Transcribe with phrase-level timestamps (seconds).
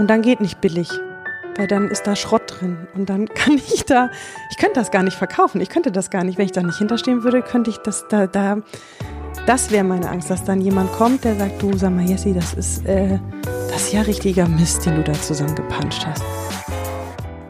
[0.00, 0.88] Und dann geht nicht billig,
[1.58, 2.88] weil dann ist da Schrott drin.
[2.94, 4.08] Und dann kann ich da,
[4.50, 5.60] ich könnte das gar nicht verkaufen.
[5.60, 6.38] Ich könnte das gar nicht.
[6.38, 8.62] Wenn ich da nicht hinterstehen würde, könnte ich das da, da,
[9.44, 12.54] das wäre meine Angst, dass dann jemand kommt, der sagt, du, sag mal, Jessie, das
[12.54, 13.18] ist, äh,
[13.68, 16.24] das ist ja richtiger Mist, den du da zusammengepanscht hast.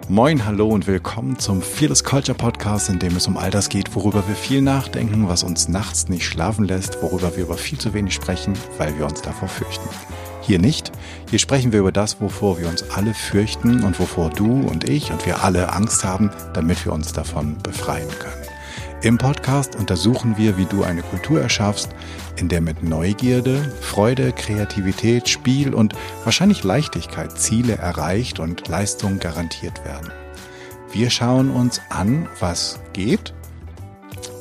[0.08, 3.94] Moin, hallo und willkommen zum Fearless Culture Podcast, in dem es um all das geht,
[3.94, 7.94] worüber wir viel nachdenken, was uns nachts nicht schlafen lässt, worüber wir aber viel zu
[7.94, 9.88] wenig sprechen, weil wir uns davor fürchten.
[10.40, 10.90] Hier nicht.
[11.28, 15.10] Hier sprechen wir über das, wovor wir uns alle fürchten und wovor du und ich
[15.10, 18.50] und wir alle Angst haben, damit wir uns davon befreien können.
[19.02, 21.88] Im Podcast untersuchen wir, wie du eine Kultur erschaffst,
[22.36, 29.84] in der mit Neugierde, Freude, Kreativität, Spiel und wahrscheinlich Leichtigkeit Ziele erreicht und Leistungen garantiert
[29.86, 30.10] werden.
[30.92, 33.32] Wir schauen uns an, was geht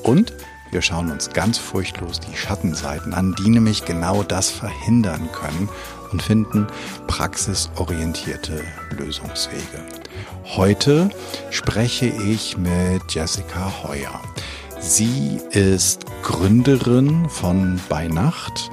[0.04, 0.34] und
[0.72, 5.70] wir schauen uns ganz furchtlos die Schattenseiten an, die nämlich genau das verhindern können
[6.12, 6.68] und finden
[7.08, 8.64] praxisorientierte
[8.98, 9.84] Lösungswege.
[10.46, 11.10] Heute
[11.50, 14.20] spreche ich mit Jessica Heuer.
[14.80, 18.72] Sie ist Gründerin von Bei Nacht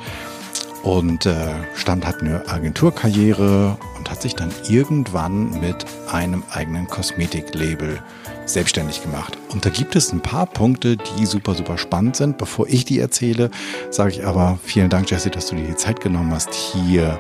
[0.83, 1.55] und äh,
[1.87, 8.00] hat eine Agenturkarriere und hat sich dann irgendwann mit einem eigenen Kosmetiklabel
[8.47, 9.36] selbstständig gemacht.
[9.52, 12.39] Und da gibt es ein paar Punkte, die super, super spannend sind.
[12.39, 13.50] Bevor ich die erzähle,
[13.91, 17.19] sage ich aber vielen Dank, Jessie, dass du dir die Zeit genommen hast, hier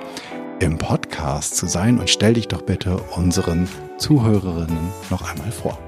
[0.60, 3.68] im Podcast zu sein und stell dich doch bitte unseren
[3.98, 5.78] Zuhörerinnen noch einmal vor.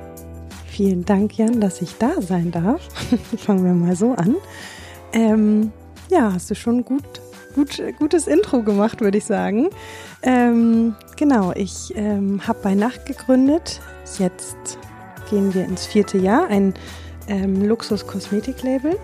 [0.66, 2.82] Vielen Dank, Jan, dass ich da sein darf.
[3.38, 4.36] Fangen wir mal so an.
[5.12, 5.72] Ähm,
[6.10, 7.04] ja, hast du schon gut,
[7.54, 9.68] gut, gutes Intro gemacht, würde ich sagen.
[10.22, 13.80] Ähm, genau, ich ähm, habe bei Nacht gegründet.
[14.18, 14.78] Jetzt
[15.30, 16.74] gehen wir ins vierte Jahr, ein
[17.28, 18.98] ähm, Luxus-Kosmetik-Label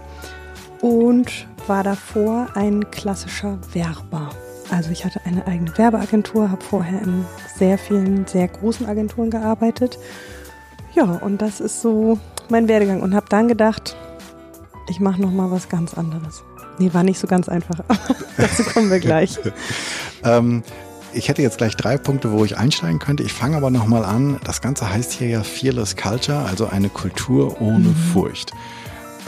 [0.80, 4.30] und war davor ein klassischer Werber.
[4.70, 7.24] Also ich hatte eine eigene Werbeagentur, habe vorher in
[7.56, 9.98] sehr vielen, sehr großen Agenturen gearbeitet
[10.94, 13.96] ja, und das ist so mein Werdegang und habe dann gedacht,
[14.88, 16.44] ich mache noch mal was ganz anderes.
[16.78, 17.80] Nee, war nicht so ganz einfach,
[18.36, 19.38] dazu kommen wir gleich.
[20.24, 20.62] ähm,
[21.14, 23.22] ich hätte jetzt gleich drei Punkte, wo ich einsteigen könnte.
[23.22, 24.40] Ich fange aber noch mal an.
[24.44, 27.94] Das Ganze heißt hier ja Fearless Culture, also eine Kultur ohne mhm.
[28.12, 28.52] Furcht.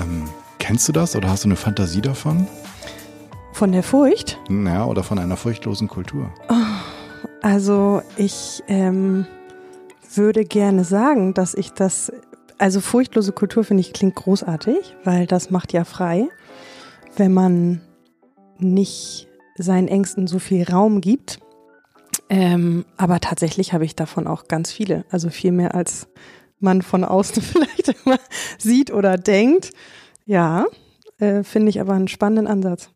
[0.01, 0.25] Ähm,
[0.59, 2.47] kennst du das oder hast du eine Fantasie davon?
[3.53, 4.39] Von der Furcht?
[4.51, 6.31] Ja, oder von einer furchtlosen Kultur.
[6.49, 6.55] Oh,
[7.41, 9.27] also ich ähm,
[10.15, 12.13] würde gerne sagen, dass ich das,
[12.59, 16.29] also furchtlose Kultur finde ich klingt großartig, weil das macht ja frei,
[17.17, 17.81] wenn man
[18.59, 21.41] nicht seinen Ängsten so viel Raum gibt.
[22.29, 26.09] Ähm, aber tatsächlich habe ich davon auch ganz viele, also viel mehr als
[26.59, 28.19] man von außen vielleicht immer
[28.59, 29.71] sieht oder denkt.
[30.25, 30.67] Ja,
[31.19, 32.91] äh, finde ich aber einen spannenden Ansatz.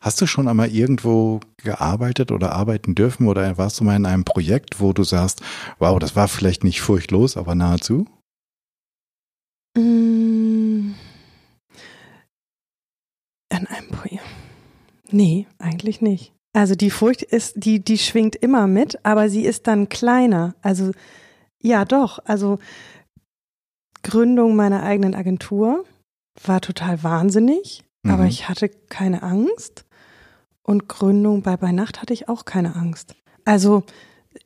[0.00, 4.24] Hast du schon einmal irgendwo gearbeitet oder arbeiten dürfen oder warst du mal in einem
[4.24, 5.42] Projekt, wo du sagst,
[5.78, 8.06] wow, das war vielleicht nicht furchtlos, aber nahezu?
[9.76, 10.94] Mm.
[13.50, 14.24] An einem Projekt.
[15.10, 16.32] Nee, eigentlich nicht.
[16.52, 20.54] Also die Furcht ist, die, die schwingt immer mit, aber sie ist dann kleiner.
[20.62, 20.90] Also
[21.60, 22.18] ja, doch.
[22.24, 22.58] Also
[24.02, 25.84] Gründung meiner eigenen Agentur
[26.44, 28.10] war total wahnsinnig, mhm.
[28.10, 29.84] aber ich hatte keine Angst.
[30.62, 33.14] Und Gründung bei bei Nacht hatte ich auch keine Angst.
[33.44, 33.84] Also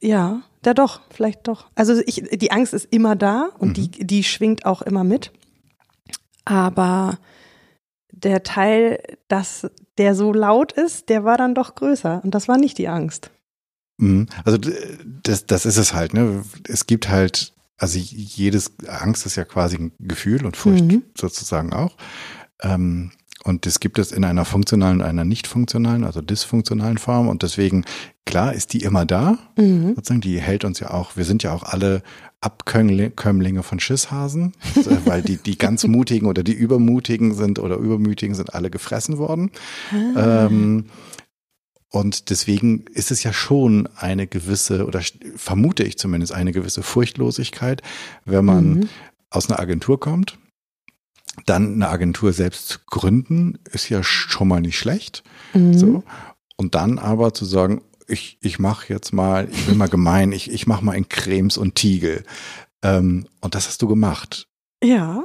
[0.01, 1.67] ja, da doch, vielleicht doch.
[1.75, 3.75] Also ich, die Angst ist immer da und mhm.
[3.75, 5.33] die, die schwingt auch immer mit.
[6.45, 7.19] Aber
[8.17, 9.67] der Teil, dass
[9.99, 12.21] der so laut ist, der war dann doch größer.
[12.25, 13.31] Und das war nicht die Angst.
[13.99, 14.27] Mhm.
[14.45, 14.59] Also
[15.23, 16.43] das, das ist es halt, ne?
[16.69, 21.03] Es gibt halt, also jedes Angst ist ja quasi ein Gefühl und Furcht mhm.
[21.17, 21.97] sozusagen auch.
[22.63, 23.13] Ähm,
[23.45, 27.29] und das gibt es in einer funktionalen, einer nicht funktionalen, also dysfunktionalen Form.
[27.29, 27.85] Und deswegen,
[28.25, 29.39] klar, ist die immer da.
[29.57, 29.95] Mhm.
[29.95, 32.03] Sozusagen, die hält uns ja auch, wir sind ja auch alle
[32.45, 34.53] Abkömmlinge von Schisshasen,
[35.05, 39.51] weil die, die ganz Mutigen oder die Übermutigen sind oder Übermütigen sind alle gefressen worden.
[40.15, 40.47] Ah.
[40.47, 40.87] Ähm,
[41.91, 45.01] und deswegen ist es ja schon eine gewisse, oder
[45.37, 47.83] vermute ich zumindest eine gewisse Furchtlosigkeit,
[48.25, 48.89] wenn man mhm.
[49.31, 50.39] aus einer Agentur kommt
[51.47, 55.23] dann eine Agentur selbst zu gründen, ist ja schon mal nicht schlecht.
[55.53, 55.77] Mhm.
[55.77, 56.05] So.
[56.57, 60.51] Und dann aber zu sagen, ich, ich mache jetzt mal, ich bin mal gemein, ich,
[60.51, 62.25] ich mache mal in Cremes und Tiegel.
[62.83, 64.49] Ähm, und das hast du gemacht.
[64.83, 65.25] Ja.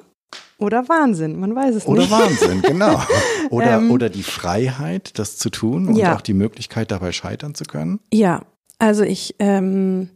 [0.57, 2.11] Oder Wahnsinn, man weiß es oder nicht.
[2.11, 3.01] Oder Wahnsinn, genau.
[3.49, 6.15] Oder, ähm, oder die Freiheit, das zu tun und ja.
[6.15, 7.99] auch die Möglichkeit, dabei scheitern zu können.
[8.13, 8.43] Ja,
[8.77, 10.09] also ich, ähm,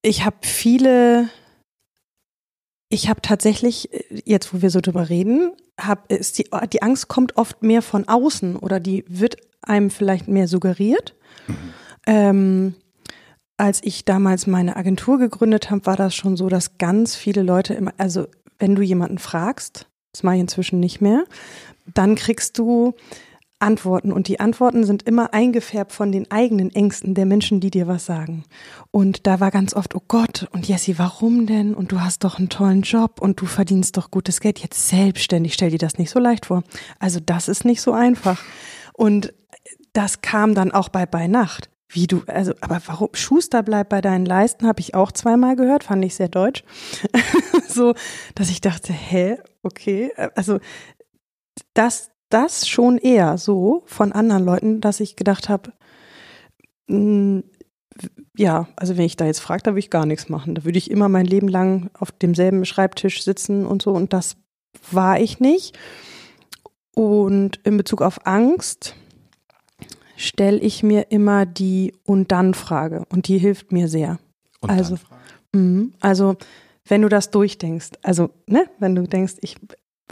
[0.00, 1.28] ich habe viele
[2.94, 3.90] ich habe tatsächlich,
[4.24, 8.06] jetzt wo wir so drüber reden, hab, ist die, die Angst kommt oft mehr von
[8.06, 9.36] außen oder die wird
[9.68, 11.14] einem vielleicht mehr suggeriert.
[12.06, 12.74] Ähm,
[13.56, 17.74] als ich damals meine Agentur gegründet habe, war das schon so, dass ganz viele Leute
[17.74, 18.26] immer, also
[18.58, 21.24] wenn du jemanden fragst, das mache ich inzwischen nicht mehr,
[21.92, 22.94] dann kriegst du
[23.60, 27.86] Antworten und die Antworten sind immer eingefärbt von den eigenen Ängsten der Menschen, die dir
[27.86, 28.44] was sagen.
[28.90, 31.74] Und da war ganz oft, oh Gott, und Jessie, warum denn?
[31.74, 35.54] Und du hast doch einen tollen Job und du verdienst doch gutes Geld jetzt selbstständig.
[35.54, 36.62] Stell dir das nicht so leicht vor.
[36.98, 38.42] Also das ist nicht so einfach.
[38.92, 39.32] Und
[39.94, 41.70] das kam dann auch bei bei Nacht.
[41.88, 45.84] Wie du, also, aber warum Schuster bleibt bei deinen Leisten, habe ich auch zweimal gehört,
[45.84, 46.64] fand ich sehr deutsch.
[47.68, 47.94] so,
[48.34, 50.58] dass ich dachte, hä, okay, also
[51.72, 55.72] das, das schon eher so von anderen Leuten, dass ich gedacht habe,
[56.88, 57.44] hm,
[58.36, 60.56] ja, also wenn ich da jetzt frage, da würde ich gar nichts machen.
[60.56, 64.36] Da würde ich immer mein Leben lang auf demselben Schreibtisch sitzen und so und das
[64.90, 65.78] war ich nicht.
[66.96, 68.96] Und in Bezug auf Angst,
[70.16, 74.18] stelle ich mir immer die und dann Frage und die hilft mir sehr.
[74.60, 74.96] Und also,
[75.52, 76.36] mh, also
[76.86, 79.56] wenn du das durchdenkst, also ne, wenn du denkst, ich,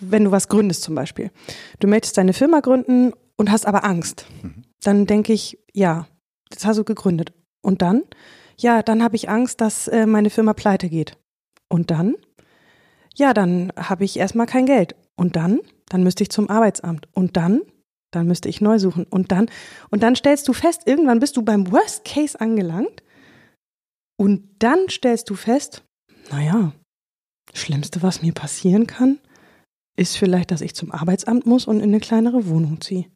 [0.01, 1.31] wenn du was gründest zum Beispiel,
[1.81, 4.65] du möchtest deine Firma gründen und hast aber Angst, mhm.
[4.83, 6.07] dann denke ich, ja,
[6.51, 7.33] das hast du gegründet.
[7.63, 8.03] Und dann,
[8.59, 11.17] ja, dann habe ich Angst, dass äh, meine Firma pleite geht.
[11.69, 12.15] Und dann,
[13.15, 14.95] ja, dann habe ich erstmal kein Geld.
[15.17, 17.09] Und dann, dann müsste ich zum Arbeitsamt.
[17.13, 17.63] Und dann,
[18.13, 19.05] dann müsste ich neu suchen.
[19.05, 19.51] Und dann,
[19.91, 23.03] und dann stellst du fest, irgendwann bist du beim Worst Case angelangt.
[24.17, 25.83] Und dann stellst du fest,
[26.31, 26.73] naja,
[27.53, 29.19] Schlimmste, was mir passieren kann,
[29.97, 33.07] ist vielleicht, dass ich zum Arbeitsamt muss und in eine kleinere Wohnung ziehe.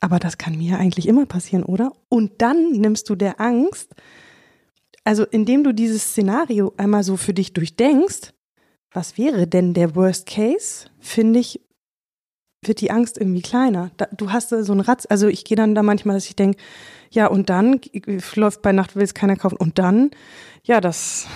[0.00, 1.92] Aber das kann mir eigentlich immer passieren, oder?
[2.08, 3.94] Und dann nimmst du der Angst,
[5.04, 8.32] also indem du dieses Szenario einmal so für dich durchdenkst,
[8.92, 11.60] was wäre denn der Worst Case, finde ich,
[12.68, 13.90] wird die Angst irgendwie kleiner.
[13.96, 16.58] Da, du hast so einen Ratz, also ich gehe dann da manchmal, dass ich denke,
[17.10, 17.80] ja, und dann
[18.34, 19.56] läuft bei Nacht will es keiner kaufen.
[19.56, 20.10] Und dann,
[20.64, 21.26] ja, das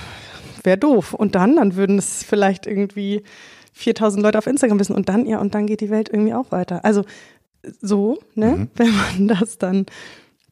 [0.63, 1.15] wäre doof.
[1.15, 3.23] Und dann, dann würden es vielleicht irgendwie
[3.73, 4.95] 4000 Leute auf Instagram wissen.
[4.95, 6.85] Und dann, ja, und dann geht die Welt irgendwie auch weiter.
[6.85, 7.05] Also
[7.81, 8.71] so, ne, mhm.
[8.75, 9.87] wenn man das dann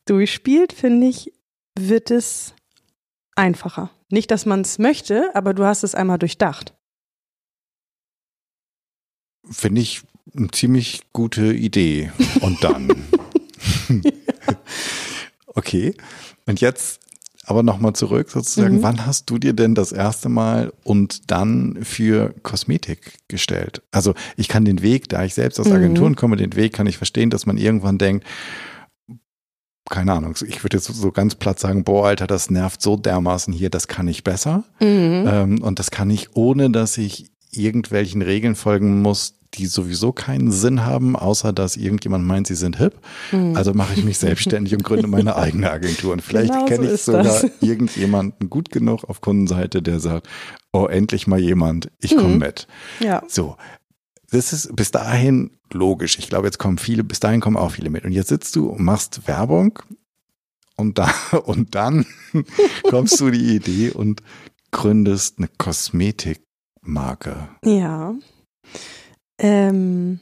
[0.06, 1.32] durchspielt, finde ich,
[1.78, 2.54] wird es
[3.36, 3.90] einfacher.
[4.10, 6.74] Nicht, dass man es möchte, aber du hast es einmal durchdacht.
[9.50, 10.02] Finde ich
[10.36, 12.12] eine ziemlich gute Idee.
[12.40, 12.88] Und dann.
[15.46, 15.94] okay.
[16.46, 17.00] Und jetzt
[17.48, 18.76] aber nochmal zurück sozusagen.
[18.76, 18.82] Mhm.
[18.82, 23.80] Wann hast du dir denn das erste Mal und dann für Kosmetik gestellt?
[23.90, 25.76] Also ich kann den Weg, da ich selbst aus mhm.
[25.76, 28.26] Agenturen komme, den Weg kann ich verstehen, dass man irgendwann denkt,
[29.88, 33.54] keine Ahnung, ich würde jetzt so ganz platt sagen, boah, Alter, das nervt so dermaßen
[33.54, 34.64] hier, das kann ich besser.
[34.80, 35.24] Mhm.
[35.26, 40.50] Ähm, und das kann ich, ohne dass ich irgendwelchen Regeln folgen muss, die sowieso keinen
[40.50, 42.94] Sinn haben, außer dass irgendjemand meint, sie sind hip.
[43.30, 43.56] Hm.
[43.56, 46.12] Also mache ich mich selbstständig und gründe meine eigene Agentur.
[46.12, 47.46] Und vielleicht genau kenne so ich sogar das.
[47.60, 50.28] irgendjemanden gut genug auf Kundenseite, der sagt,
[50.72, 52.38] oh, endlich mal jemand, ich komme hm.
[52.38, 52.66] mit.
[53.00, 53.22] Ja.
[53.26, 53.56] So.
[54.30, 56.18] Das ist bis dahin logisch.
[56.18, 58.04] Ich glaube, jetzt kommen viele, bis dahin kommen auch viele mit.
[58.04, 59.78] Und jetzt sitzt du und machst Werbung
[60.76, 61.10] und da,
[61.44, 62.06] und dann
[62.84, 64.22] kommst du die Idee und
[64.70, 67.48] gründest eine Kosmetikmarke.
[67.64, 68.14] Ja.
[69.38, 70.20] Ähm,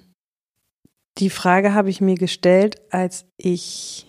[1.18, 4.06] die Frage habe ich mir gestellt, als ich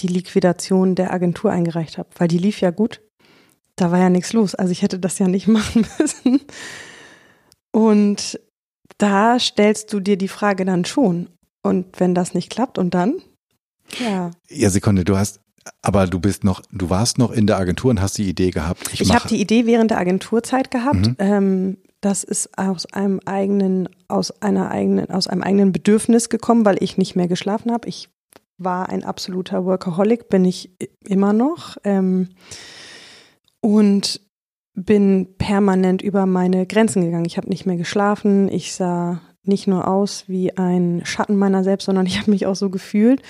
[0.00, 3.00] die Liquidation der Agentur eingereicht habe, weil die lief ja gut.
[3.76, 4.54] Da war ja nichts los.
[4.54, 6.40] Also ich hätte das ja nicht machen müssen.
[7.72, 8.40] Und
[8.98, 11.28] da stellst du dir die Frage dann schon.
[11.62, 13.16] Und wenn das nicht klappt und dann?
[13.98, 14.30] Ja.
[14.48, 15.40] Ja, Sekunde, du hast,
[15.82, 18.92] aber du bist noch, du warst noch in der Agentur und hast die Idee gehabt.
[18.92, 21.06] Ich, ich habe die Idee während der Agenturzeit gehabt.
[21.06, 21.16] Mhm.
[21.18, 26.82] Ähm, das ist aus einem eigenen, aus einer eigenen, aus einem eigenen Bedürfnis gekommen, weil
[26.82, 27.88] ich nicht mehr geschlafen habe.
[27.88, 28.08] Ich
[28.56, 30.70] war ein absoluter Workaholic, bin ich
[31.04, 31.76] immer noch.
[31.84, 32.28] Ähm,
[33.60, 34.20] und
[34.74, 37.24] bin permanent über meine Grenzen gegangen.
[37.24, 38.48] Ich habe nicht mehr geschlafen.
[38.48, 42.56] Ich sah nicht nur aus wie ein Schatten meiner selbst, sondern ich habe mich auch
[42.56, 43.22] so gefühlt.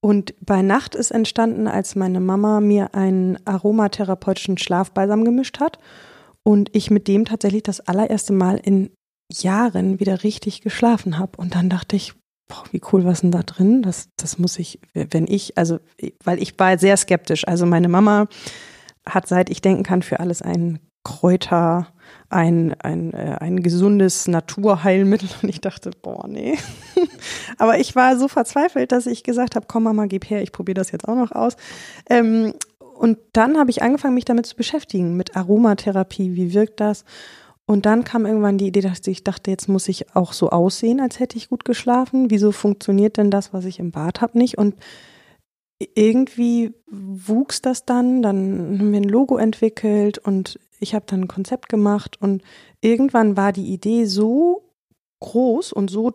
[0.00, 5.78] Und bei Nacht ist entstanden, als meine Mama mir einen aromatherapeutischen Schlafbalsam gemischt hat
[6.44, 8.90] und ich mit dem tatsächlich das allererste Mal in
[9.32, 11.36] Jahren wieder richtig geschlafen habe.
[11.36, 12.14] Und dann dachte ich,
[12.48, 13.82] boah, wie cool was denn da drin?
[13.82, 15.78] Das, das muss ich, wenn ich, also,
[16.24, 17.46] weil ich war sehr skeptisch.
[17.46, 18.26] Also meine Mama
[19.08, 21.88] hat seit ich denken kann für alles ein Kräuter,
[22.28, 25.28] ein, ein, äh, ein gesundes Naturheilmittel.
[25.42, 26.56] Und ich dachte, boah, nee.
[27.58, 30.74] Aber ich war so verzweifelt, dass ich gesagt habe, komm Mama, gib her, ich probiere
[30.74, 31.56] das jetzt auch noch aus.
[32.08, 32.54] Ähm,
[33.02, 37.04] und dann habe ich angefangen, mich damit zu beschäftigen, mit Aromatherapie, wie wirkt das?
[37.66, 41.00] Und dann kam irgendwann die Idee, dass ich dachte, jetzt muss ich auch so aussehen,
[41.00, 42.30] als hätte ich gut geschlafen.
[42.30, 44.56] Wieso funktioniert denn das, was ich im Bad habe, nicht?
[44.56, 44.76] Und
[45.96, 51.28] irgendwie wuchs das dann, dann haben wir ein Logo entwickelt und ich habe dann ein
[51.28, 52.44] Konzept gemacht und
[52.82, 54.62] irgendwann war die Idee so
[55.18, 56.12] groß und so,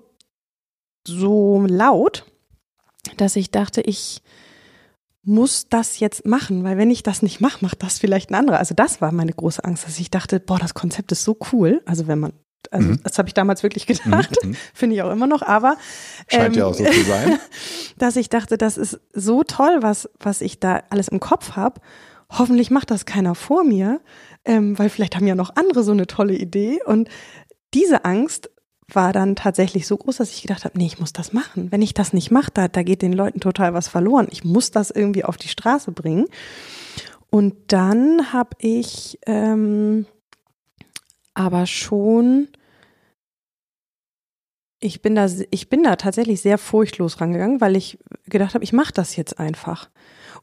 [1.06, 2.24] so laut,
[3.18, 4.22] dass ich dachte, ich
[5.28, 8.60] muss das jetzt machen, weil wenn ich das nicht mache, macht das vielleicht ein anderer.
[8.60, 11.82] Also das war meine große Angst, dass ich dachte, boah, das Konzept ist so cool.
[11.86, 12.34] Also wenn man
[12.72, 13.00] also mhm.
[13.04, 14.56] das habe ich damals wirklich gedacht, mhm.
[14.74, 15.78] finde ich auch immer noch, aber
[16.28, 17.40] scheint ähm, ja auch so zu sein,
[17.98, 21.80] dass ich dachte, das ist so toll, was was ich da alles im Kopf habe.
[22.30, 24.02] Hoffentlich macht das keiner vor mir,
[24.44, 27.10] ähm, weil vielleicht haben ja noch andere so eine tolle Idee und
[27.74, 28.50] diese Angst
[28.94, 31.72] war dann tatsächlich so groß, dass ich gedacht habe, nee, ich muss das machen.
[31.72, 34.28] Wenn ich das nicht mache, da, da geht den Leuten total was verloren.
[34.32, 36.26] Ich muss das irgendwie auf die Straße bringen.
[37.30, 40.06] Und dann habe ich ähm,
[41.34, 42.48] aber schon,
[44.80, 48.74] ich bin da, ich bin da tatsächlich sehr furchtlos rangegangen, weil ich gedacht habe, ich
[48.74, 49.90] mache das jetzt einfach.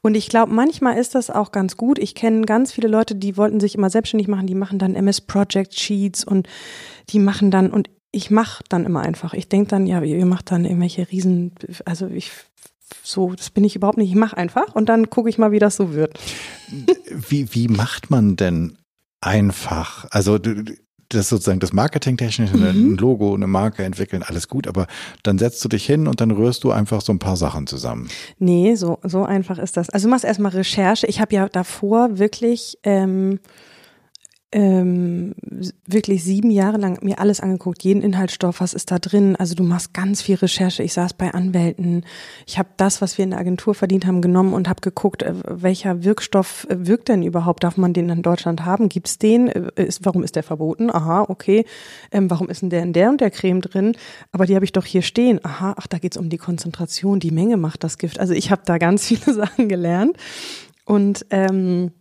[0.01, 1.97] Und ich glaube, manchmal ist das auch ganz gut.
[1.97, 5.21] Ich kenne ganz viele Leute, die wollten sich immer selbstständig machen, die machen dann MS
[5.21, 6.47] Project Sheets und
[7.09, 9.33] die machen dann, und ich mache dann immer einfach.
[9.33, 11.51] Ich denke dann, ja, ihr macht dann irgendwelche Riesen,
[11.83, 12.31] also ich
[13.03, 14.09] so, das bin ich überhaupt nicht.
[14.09, 16.17] Ich mache einfach und dann gucke ich mal, wie das so wird.
[17.29, 18.77] Wie, wie macht man denn
[19.21, 20.05] einfach?
[20.11, 20.39] Also
[21.09, 22.93] das sozusagen das Marketingtechnische, mhm.
[22.93, 24.87] ein Logo, eine Marke entwickeln, alles gut, aber
[25.23, 28.07] dann setzt du dich hin und dann rührst du einfach so ein paar Sachen zusammen.
[28.39, 29.89] Nee, so, so einfach ist das.
[29.89, 31.05] Also du machst erstmal Recherche.
[31.07, 33.39] Ich habe ja davor wirklich ähm,
[34.51, 35.33] ähm,
[35.85, 39.35] wirklich sieben Jahre lang mir alles angeguckt, jeden Inhaltsstoff, was ist da drin.
[39.35, 40.83] Also du machst ganz viel Recherche.
[40.83, 42.05] Ich saß bei Anwälten.
[42.45, 45.33] Ich habe das, was wir in der Agentur verdient haben, genommen und habe geguckt, äh,
[45.45, 47.63] welcher Wirkstoff äh, wirkt denn überhaupt?
[47.63, 48.87] Darf man den in Deutschland haben?
[48.87, 49.49] Gibt's den?
[49.49, 50.89] Äh, ist, warum ist der verboten?
[50.89, 51.65] Aha, okay.
[52.11, 53.97] Ähm, warum ist denn der in der und der Creme drin?
[54.31, 55.39] Aber die habe ich doch hier stehen.
[55.43, 57.19] Aha, ach, da geht's um die Konzentration.
[57.19, 58.19] Die Menge macht das Gift.
[58.19, 60.15] Also ich habe da ganz viele Sachen gelernt
[60.85, 61.91] und ähm,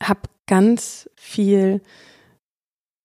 [0.00, 1.82] habe ganz viel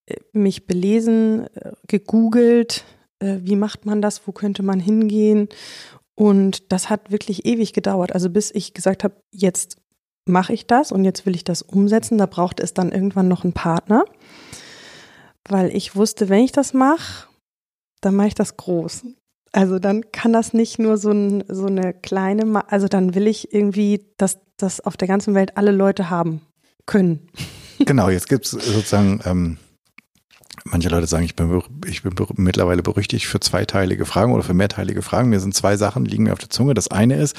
[0.08, 2.86] äh, mich belesen, äh, gegoogelt,
[3.20, 5.50] äh, wie macht man das, wo könnte man hingehen.
[6.16, 8.14] Und das hat wirklich ewig gedauert.
[8.14, 9.78] Also bis ich gesagt habe, jetzt
[10.26, 12.18] mache ich das und jetzt will ich das umsetzen.
[12.18, 14.04] Da brauchte es dann irgendwann noch einen Partner,
[15.48, 17.28] weil ich wusste, wenn ich das mache,
[18.02, 19.06] dann mache ich das groß.
[19.54, 23.54] Also dann kann das nicht nur so, ein, so eine kleine, also dann will ich
[23.54, 26.42] irgendwie, dass das auf der ganzen Welt alle Leute haben
[26.88, 27.30] können.
[27.80, 29.58] Genau, jetzt gibt es sozusagen, ähm,
[30.66, 35.04] manche Leute sagen, ich bin, ich bin mittlerweile berüchtigt für zweiteilige Fragen oder für mehrteilige
[35.04, 35.30] Fragen.
[35.30, 36.74] Mir sind zwei Sachen, liegen mir auf der Zunge.
[36.74, 37.36] Das eine ist,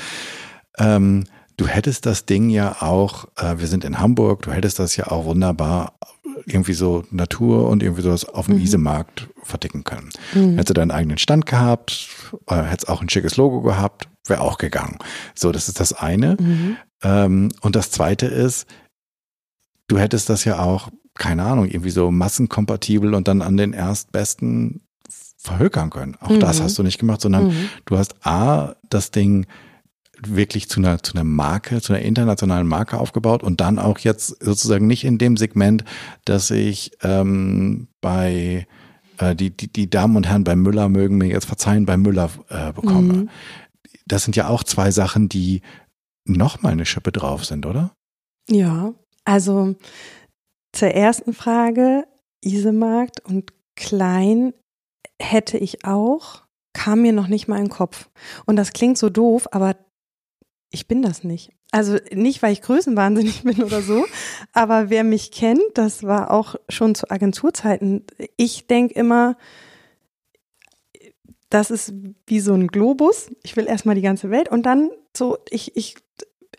[0.79, 1.25] ähm,
[1.57, 5.09] du hättest das Ding ja auch, äh, wir sind in Hamburg, du hättest das ja
[5.09, 5.99] auch wunderbar
[6.47, 8.63] irgendwie so Natur und irgendwie sowas auf dem mhm.
[8.63, 10.11] Isemarkt verticken können.
[10.35, 10.53] Mhm.
[10.53, 12.09] Hättest du deinen eigenen Stand gehabt,
[12.47, 14.99] äh, hättest auch ein schickes Logo gehabt, wäre auch gegangen.
[15.35, 16.37] So, das ist das eine.
[16.41, 16.77] Mhm.
[17.03, 18.67] Ähm, und das zweite ist,
[19.89, 24.83] du hättest das ja auch, keine Ahnung, irgendwie so massenkompatibel und dann an den erstbesten
[25.37, 26.17] verhökern können.
[26.21, 26.41] Auch mhm.
[26.41, 27.69] das hast du nicht gemacht, sondern mhm.
[27.87, 29.47] du hast A, das Ding
[30.21, 34.43] wirklich zu einer, zu einer Marke, zu einer internationalen Marke aufgebaut und dann auch jetzt
[34.43, 35.85] sozusagen nicht in dem Segment,
[36.25, 38.67] dass ich ähm, bei
[39.19, 42.31] äh, die, die, die Damen und Herren bei Müller mögen mir jetzt verzeihen, bei Müller
[42.49, 43.13] äh, bekomme.
[43.13, 43.29] Mhm.
[44.07, 45.63] Das sind ja auch zwei Sachen, die
[46.25, 47.93] noch mal eine Schippe drauf sind, oder?
[48.49, 48.93] Ja,
[49.29, 49.75] also
[50.73, 52.07] zur ersten Frage,
[52.43, 54.55] Isemarkt und klein
[55.21, 58.09] hätte ich auch, kam mir noch nicht mal in den Kopf.
[58.47, 59.77] Und das klingt so doof, aber
[60.71, 61.53] ich bin das nicht.
[61.73, 64.07] Also nicht, weil ich größenwahnsinnig bin oder so,
[64.55, 68.07] aber wer mich kennt, das war auch schon zu Agenturzeiten.
[68.39, 69.37] Ich denke immer,
[71.51, 71.93] das ist
[72.27, 73.31] wie so ein Globus.
[73.43, 75.97] Ich will erstmal die ganze Welt und dann so, ich, ich,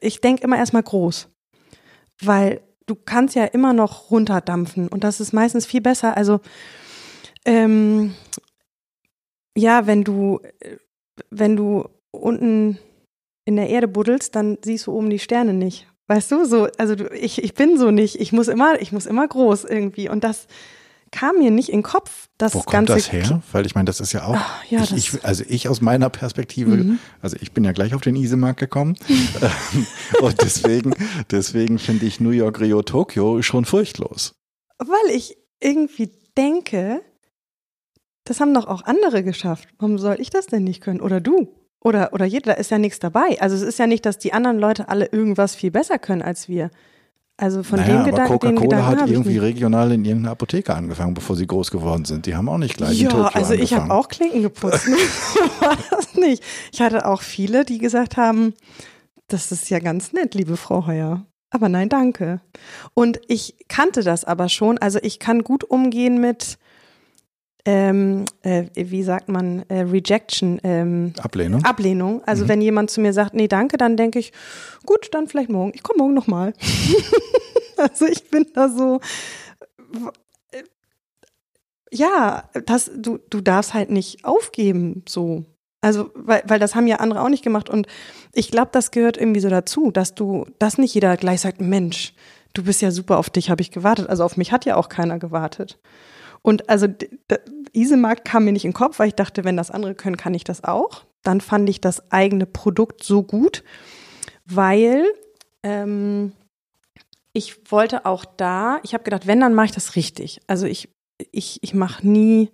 [0.02, 1.30] ich denke immer erstmal groß
[2.22, 6.18] weil du kannst ja immer noch runterdampfen und das ist meistens viel besser.
[6.18, 6.40] Also
[7.46, 8.16] ähm,
[9.56, 10.40] ja, wenn du
[11.30, 12.80] wenn du unten
[13.46, 15.88] in der Erde buddelst, dann siehst du oben die Sterne nicht.
[16.08, 18.20] Weißt du, so, also du, ich, ich bin so nicht.
[18.20, 20.10] Ich muss immer, ich muss immer groß irgendwie.
[20.10, 20.48] Und das,
[21.12, 22.28] kam mir nicht in den Kopf.
[22.38, 23.42] Das Wo kommt das her?
[23.52, 26.10] Weil ich meine, das ist ja auch, Ach, ja, ich, ich, also ich aus meiner
[26.10, 27.00] Perspektive, mhm.
[27.22, 28.96] also ich bin ja gleich auf den Isemarkt gekommen
[30.22, 30.94] und deswegen,
[31.32, 34.34] deswegen finde ich New York, Rio, Tokio schon furchtlos.
[34.78, 37.02] Weil ich irgendwie denke,
[38.24, 39.68] das haben doch auch andere geschafft.
[39.78, 41.02] Warum soll ich das denn nicht können?
[41.02, 41.54] Oder du?
[41.82, 43.40] Oder, oder jeder, da ist ja nichts dabei.
[43.40, 46.50] Also es ist ja nicht, dass die anderen Leute alle irgendwas viel besser können als
[46.50, 46.72] wir.
[47.40, 51.38] Also von naja, dem aber Gedanken, Coca-Cola hat irgendwie regional in irgendeiner Apotheke angefangen, bevor
[51.38, 52.26] sie groß geworden sind.
[52.26, 53.64] Die haben auch nicht gleich ja, in Tokio also angefangen.
[53.64, 54.88] ich habe auch Klinken geputzt.
[55.62, 56.44] War das nicht.
[56.74, 58.54] Ich hatte auch viele, die gesagt haben,
[59.30, 61.26] das ist ja ganz nett, liebe Frau Heuer.
[61.50, 62.42] Aber nein, danke.
[62.94, 64.78] Und ich kannte das aber schon.
[64.78, 66.59] Also ich kann gut umgehen mit,
[67.66, 70.60] ähm, äh, wie sagt man, äh, Rejection.
[70.64, 71.64] Ähm, Ablehnung.
[71.64, 72.24] Ablehnung.
[72.26, 74.32] Also wenn jemand zu mir sagt, nee, danke, dann denke ich,
[74.86, 75.72] gut, dann vielleicht morgen.
[75.74, 76.54] Ich komme morgen nochmal.
[77.78, 79.02] also ich bin da so,
[80.52, 80.64] äh,
[81.92, 85.46] ja, das, du, du darfst halt nicht aufgeben, so.
[85.82, 87.70] Also, weil, weil das haben ja andere auch nicht gemacht.
[87.70, 87.88] Und
[88.34, 92.14] ich glaube, das gehört irgendwie so dazu, dass du, dass nicht jeder gleich sagt, Mensch,
[92.54, 94.10] du bist ja super, auf dich habe ich gewartet.
[94.10, 95.80] Also auf mich hat ja auch keiner gewartet.
[96.42, 97.38] Und also d- d-
[97.74, 100.34] Isemark kam mir nicht in den Kopf, weil ich dachte, wenn das andere können, kann
[100.34, 101.06] ich das auch.
[101.24, 103.64] Dann fand ich das eigene Produkt so gut,
[104.46, 105.06] weil
[105.64, 106.32] ähm,
[107.34, 110.40] ich wollte auch da, ich habe gedacht, wenn, dann mache ich das richtig.
[110.48, 110.90] Also ich,
[111.32, 112.50] ich, ich mache nie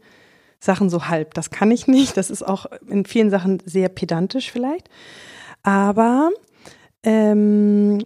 [0.59, 1.33] Sachen so halb.
[1.35, 2.17] Das kann ich nicht.
[2.17, 4.89] Das ist auch in vielen Sachen sehr pedantisch vielleicht.
[5.63, 6.31] Aber
[7.03, 8.03] ähm,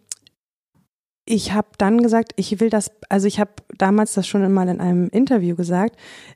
[1.32, 4.82] ich habe dann gesagt, ich will das, also ich habe damals das schon mal in
[4.82, 5.96] einem Interview gesagt,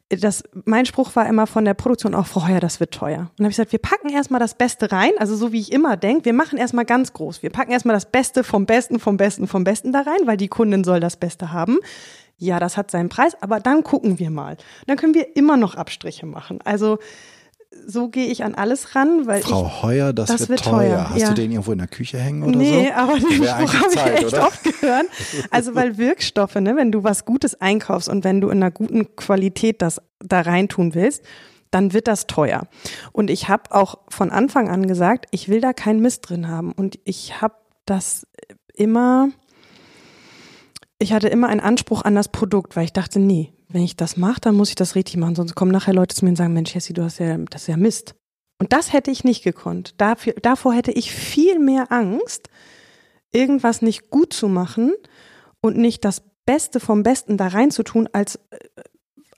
[0.10, 3.32] dass mein Spruch war immer von der Produktion auch, Frau Heuer, das wird teuer.
[3.40, 5.98] Und habe ich gesagt, wir packen erstmal das Beste rein, also so wie ich immer
[5.98, 7.42] denke, wir machen erstmal ganz groß.
[7.42, 10.48] Wir packen erstmal das Beste vom Besten, vom Besten, vom Besten da rein, weil die
[10.48, 11.80] Kundin soll das Beste haben.
[12.38, 14.58] Ja, das hat seinen Preis, aber dann gucken wir mal.
[14.86, 16.60] Dann können wir immer noch Abstriche machen.
[16.66, 17.00] Also
[17.86, 20.80] so gehe ich an alles ran, weil ich Frau Heuer, das, das wird, teuer.
[20.80, 21.30] teuer, Hast ja.
[21.30, 22.94] du den irgendwo in der Küche hängen oder nee, so?
[22.94, 24.48] aber den Spruch habe ich echt oder?
[24.48, 25.06] oft gehört.
[25.52, 29.16] Also weil Wirkstoffe, ne, wenn du was Gutes einkaufst und wenn du in einer guten
[29.16, 31.24] Qualität das da reintun willst,
[31.72, 32.68] dann wird das teuer.
[33.12, 36.72] Und ich habe auch von Anfang an gesagt, ich will da keinen Mist drin haben.
[36.72, 38.28] Und ich habe das
[38.76, 39.30] immer,
[41.00, 44.18] ich hatte immer einen Anspruch an das Produkt, weil ich dachte, nee, wenn ich das
[44.18, 45.36] mache, dann muss ich das richtig machen.
[45.36, 47.68] Sonst kommen nachher Leute zu mir und sagen, Mensch, Jessie, du hast ja, das ist
[47.68, 48.16] ja Mist.
[48.60, 49.96] Und das hätte ich nicht gekonnt.
[49.98, 52.50] Dafür, davor hätte ich viel mehr Angst,
[53.32, 54.94] irgendwas nicht gut zu machen
[55.60, 58.60] und nicht das Beste vom Besten da reinzutun, als, äh,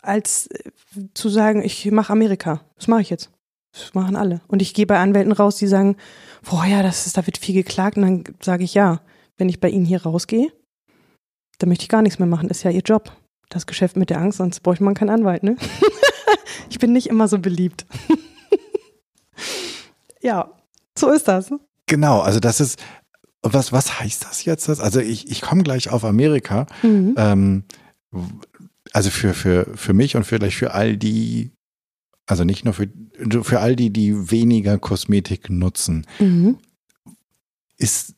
[0.01, 0.69] als äh,
[1.13, 2.61] zu sagen, ich mache Amerika.
[2.75, 3.31] Das mache ich jetzt.
[3.71, 4.41] Das machen alle.
[4.47, 5.97] Und ich gehe bei Anwälten raus, die sagen,
[6.49, 7.97] boah, ja, das ist, da wird viel geklagt.
[7.97, 9.01] Und dann sage ich, ja,
[9.37, 10.51] wenn ich bei Ihnen hier rausgehe,
[11.57, 12.49] dann möchte ich gar nichts mehr machen.
[12.49, 13.11] Ist ja Ihr Job.
[13.49, 15.55] Das Geschäft mit der Angst, sonst bräuchte man keinen Anwalt, ne?
[16.69, 17.85] ich bin nicht immer so beliebt.
[20.21, 20.51] ja,
[20.97, 21.51] so ist das.
[21.87, 22.81] Genau, also das ist,
[23.41, 24.69] was, was heißt das jetzt?
[24.69, 26.65] Also ich, ich komme gleich auf Amerika.
[26.81, 27.13] Mhm.
[27.17, 27.63] Ähm,
[28.93, 31.51] also für, für, für mich und vielleicht für all die,
[32.25, 32.87] also nicht nur für,
[33.43, 36.57] für all die, die weniger Kosmetik nutzen, Mhm.
[37.77, 38.15] ist,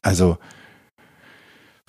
[0.00, 0.38] also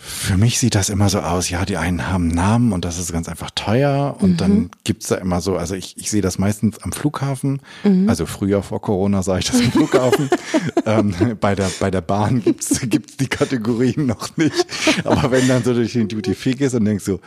[0.04, 3.12] für mich sieht das immer so aus, ja, die einen haben Namen und das ist
[3.14, 4.38] ganz einfach teuer und Mhm.
[4.38, 8.10] dann gibt's da immer so, also ich, ich sehe das meistens am Flughafen, Mhm.
[8.10, 10.30] also früher vor Corona sah ich das am Flughafen.
[10.86, 14.66] ähm, bei, der, bei der Bahn gibt's gibt's die Kategorien noch nicht.
[15.06, 17.20] Aber wenn dann so durch den Duty Free gehst und denkst so,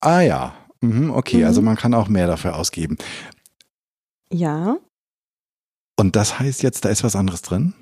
[0.00, 1.44] ah ja, mhm, okay, Mhm.
[1.44, 2.96] also man kann auch mehr dafür ausgeben.
[4.30, 4.78] Ja,
[5.96, 7.74] Und das heißt jetzt, da ist was anderes drin?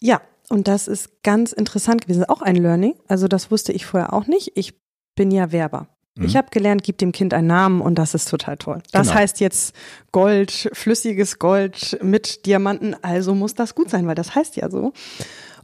[0.00, 0.20] ja.
[0.52, 2.26] Und das ist ganz interessant gewesen.
[2.26, 2.94] Auch ein Learning.
[3.08, 4.52] Also das wusste ich vorher auch nicht.
[4.54, 4.74] Ich
[5.14, 5.86] bin ja Werber.
[6.14, 6.26] Mhm.
[6.26, 8.82] Ich habe gelernt, gib dem Kind einen Namen und das ist total toll.
[8.92, 9.18] Das Genau.
[9.20, 9.74] heißt jetzt
[10.12, 14.92] Gold, flüssiges Gold mit Diamanten, also muss das gut sein, weil das heißt ja so.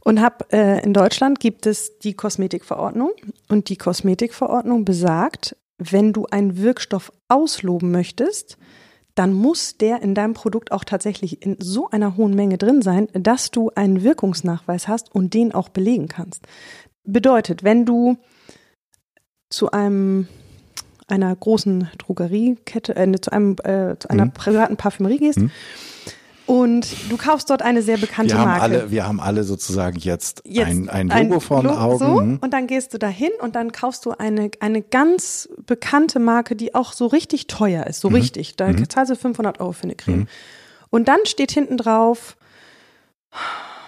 [0.03, 3.11] Und hab äh, in Deutschland gibt es die Kosmetikverordnung
[3.47, 8.57] und die Kosmetikverordnung besagt, wenn du einen Wirkstoff ausloben möchtest,
[9.15, 13.07] dann muss der in deinem Produkt auch tatsächlich in so einer hohen Menge drin sein,
[13.13, 16.47] dass du einen Wirkungsnachweis hast und den auch belegen kannst.
[17.03, 18.17] Bedeutet, wenn du
[19.49, 20.27] zu einem
[21.07, 24.31] einer großen Drogeriekette, äh, zu einem äh, zu einer Mhm.
[24.33, 25.51] privaten Parfümerie gehst Mhm.
[26.49, 28.61] Und du kaufst dort eine sehr bekannte Wir haben, Marke.
[28.63, 31.97] alle, wir haben alle sozusagen jetzt, Jetzt ein, ein Logo vor den Augen.
[31.99, 32.39] So, Mhm.
[32.41, 36.73] und dann gehst du dahin und dann kaufst du eine, eine ganz bekannte Marke, die
[36.73, 38.01] auch so richtig teuer ist.
[38.01, 38.55] So richtig.
[38.55, 38.89] Da Mhm.
[38.89, 40.21] zahlst du 500 Euro für eine Creme.
[40.21, 40.27] Mhm.
[40.89, 42.35] Und dann steht hinten drauf,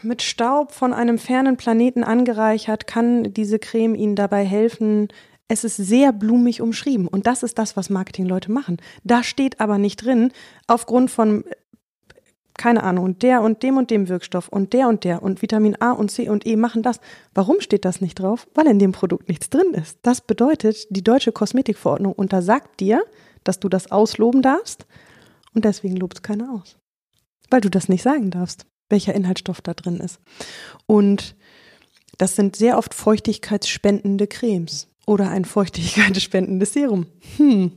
[0.03, 5.07] mit Staub von einem fernen Planeten angereichert, kann diese Creme Ihnen dabei helfen.
[5.47, 7.07] Es ist sehr blumig umschrieben.
[7.07, 8.77] Und das ist das, was Marketingleute machen.
[9.03, 10.31] Da steht aber nicht drin,
[10.67, 11.43] aufgrund von
[12.57, 15.91] keine Ahnung, der und dem und dem Wirkstoff und der und der und Vitamin A
[15.91, 16.99] und C und E machen das.
[17.33, 18.47] Warum steht das nicht drauf?
[18.53, 19.99] Weil in dem Produkt nichts drin ist.
[20.01, 23.03] Das bedeutet, die deutsche Kosmetikverordnung untersagt dir,
[23.43, 24.85] dass du das ausloben darfst
[25.53, 26.77] und deswegen lobt es keiner aus.
[27.49, 30.19] Weil du das nicht sagen darfst, welcher Inhaltsstoff da drin ist.
[30.85, 31.35] Und
[32.17, 37.07] das sind sehr oft feuchtigkeitsspendende Cremes oder ein feuchtigkeitsspendendes Serum.
[37.37, 37.71] Hm,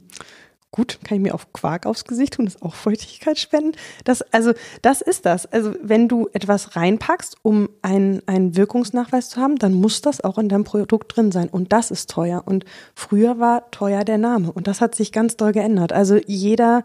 [0.74, 3.78] gut, kann ich mir auf Quark aufs Gesicht tun, das ist auch Feuchtigkeit spenden.
[4.02, 5.46] Das, also, das ist das.
[5.46, 10.36] Also, wenn du etwas reinpackst, um einen, einen Wirkungsnachweis zu haben, dann muss das auch
[10.36, 11.48] in deinem Produkt drin sein.
[11.48, 12.42] Und das ist teuer.
[12.44, 12.64] Und
[12.96, 14.50] früher war teuer der Name.
[14.50, 15.92] Und das hat sich ganz doll geändert.
[15.92, 16.82] Also, jeder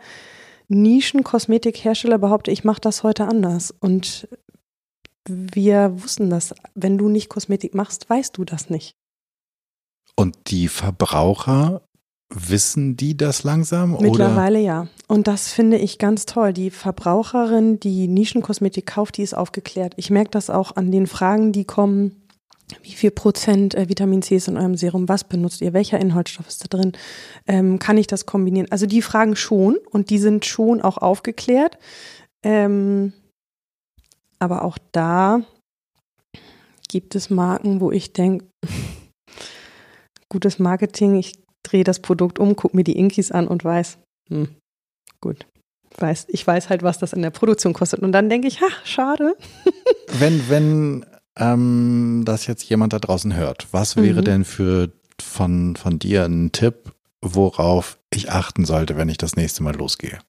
[0.67, 3.73] Nischen-Kosmetikhersteller behauptet, ich mache das heute anders.
[3.80, 4.28] Und
[5.28, 6.54] wir wussten das.
[6.75, 8.95] Wenn du nicht Kosmetik machst, weißt du das nicht.
[10.15, 11.82] Und die Verbraucher
[12.34, 13.98] Wissen die das langsam?
[14.00, 14.65] Mittlerweile oder?
[14.65, 14.88] ja.
[15.08, 16.54] Und das finde ich ganz toll.
[16.54, 19.94] Die Verbraucherin, die Nischenkosmetik kauft, die ist aufgeklärt.
[19.98, 22.28] Ich merke das auch an den Fragen, die kommen.
[22.84, 25.10] Wie viel Prozent äh, Vitamin C ist in eurem Serum?
[25.10, 25.74] Was benutzt ihr?
[25.74, 26.92] Welcher Inhaltsstoff ist da drin?
[27.48, 28.68] Ähm, kann ich das kombinieren?
[28.70, 31.80] Also die Fragen schon und die sind schon auch aufgeklärt.
[32.44, 33.13] Ähm,
[34.38, 35.42] aber auch da
[36.89, 38.46] gibt es Marken, wo ich denke,
[40.30, 43.98] gutes Marketing, ich drehe das Produkt um, gucke mir die Inkis an und weiß,
[44.30, 44.50] hm,
[45.22, 45.45] gut,
[45.98, 48.02] weiß, ich weiß halt, was das in der Produktion kostet.
[48.02, 49.36] Und dann denke ich, ach, schade.
[50.19, 51.06] wenn, wenn
[51.38, 54.26] ähm, das jetzt jemand da draußen hört, was wäre mhm.
[54.26, 54.91] denn für
[55.22, 60.19] von, von dir ein Tipp, worauf ich achten sollte, wenn ich das nächste Mal losgehe?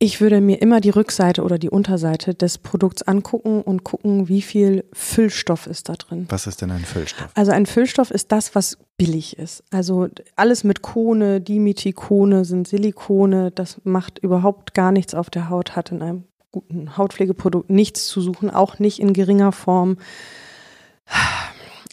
[0.00, 4.42] Ich würde mir immer die Rückseite oder die Unterseite des Produkts angucken und gucken, wie
[4.42, 6.26] viel Füllstoff ist da drin.
[6.28, 7.28] Was ist denn ein Füllstoff?
[7.34, 9.64] Also ein Füllstoff ist das, was billig ist.
[9.72, 10.06] Also
[10.36, 15.90] alles mit Kone, Dimethikone sind Silikone, das macht überhaupt gar nichts auf der Haut, hat
[15.90, 19.96] in einem guten Hautpflegeprodukt nichts zu suchen, auch nicht in geringer Form.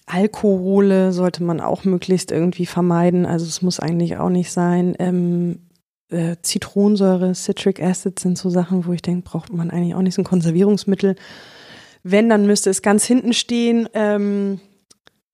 [0.06, 3.26] Alkohole sollte man auch möglichst irgendwie vermeiden.
[3.26, 4.96] Also es muss eigentlich auch nicht sein.
[5.00, 5.65] Ähm,
[6.10, 10.16] äh, Zitronensäure, Citric Acid sind so Sachen, wo ich denke, braucht man eigentlich auch nicht
[10.16, 11.16] so ein Konservierungsmittel.
[12.04, 13.90] Wenn, dann müsste es ganz hinten stehen.
[13.94, 14.60] Ähm,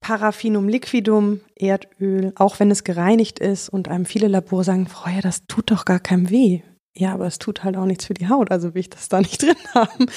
[0.02, 5.46] Paraffinum liquidum, Erdöl, auch wenn es gereinigt ist und einem viele Labore sagen, Frau, das
[5.46, 6.62] tut doch gar keinem weh.
[6.96, 9.22] Ja, aber es tut halt auch nichts für die Haut, also will ich das da
[9.22, 10.08] nicht drin haben.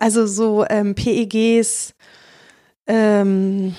[0.00, 1.94] Also so ähm, PEGs,
[2.86, 3.74] ähm,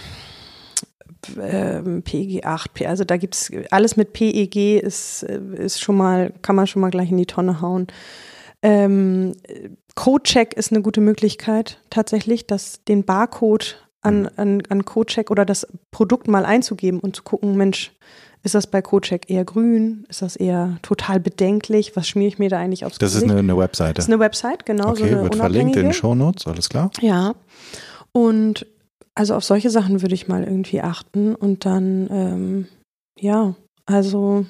[1.39, 6.55] ähm, PEG 8, also da gibt es alles mit PEG ist, ist schon mal, kann
[6.55, 7.87] man schon mal gleich in die Tonne hauen.
[8.61, 9.33] Ähm,
[9.95, 14.29] Codecheck ist eine gute Möglichkeit, tatsächlich, dass den Barcode an, mhm.
[14.37, 17.91] an, an Codecheck oder das Produkt mal einzugeben und zu gucken, Mensch,
[18.41, 20.05] ist das bei Codecheck eher grün?
[20.07, 21.97] Ist das eher total bedenklich?
[21.97, 23.23] Was schmiere ich mir da eigentlich aufs das Gesicht?
[23.25, 23.95] Das ist eine, eine Webseite.
[23.95, 24.91] Das ist eine Website, genau.
[24.91, 26.89] Okay, so wird verlinkt in den Shownotes, alles klar?
[27.01, 27.35] Ja.
[28.13, 28.65] Und
[29.19, 32.67] also auf solche Sachen würde ich mal irgendwie achten und dann, ähm,
[33.19, 33.53] ja,
[33.85, 34.45] also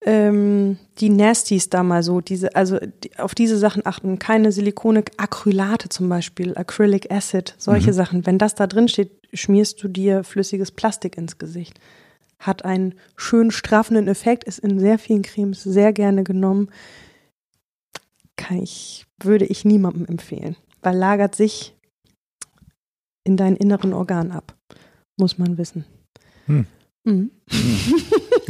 [0.00, 4.18] ähm, die Nasties da mal so, diese, also die, auf diese Sachen achten.
[4.18, 7.94] Keine Silikone, Acrylate zum Beispiel, Acrylic Acid, solche mhm.
[7.94, 8.26] Sachen.
[8.26, 11.78] Wenn das da drin steht, schmierst du dir flüssiges Plastik ins Gesicht.
[12.38, 16.70] Hat einen schön straffenden Effekt, ist in sehr vielen Cremes sehr gerne genommen.
[18.36, 21.75] Kann ich, würde ich niemandem empfehlen, weil lagert sich
[23.26, 24.54] in deinen inneren Organ ab.
[25.16, 25.84] Muss man wissen.
[26.46, 26.66] Hm.
[27.04, 27.30] Mhm.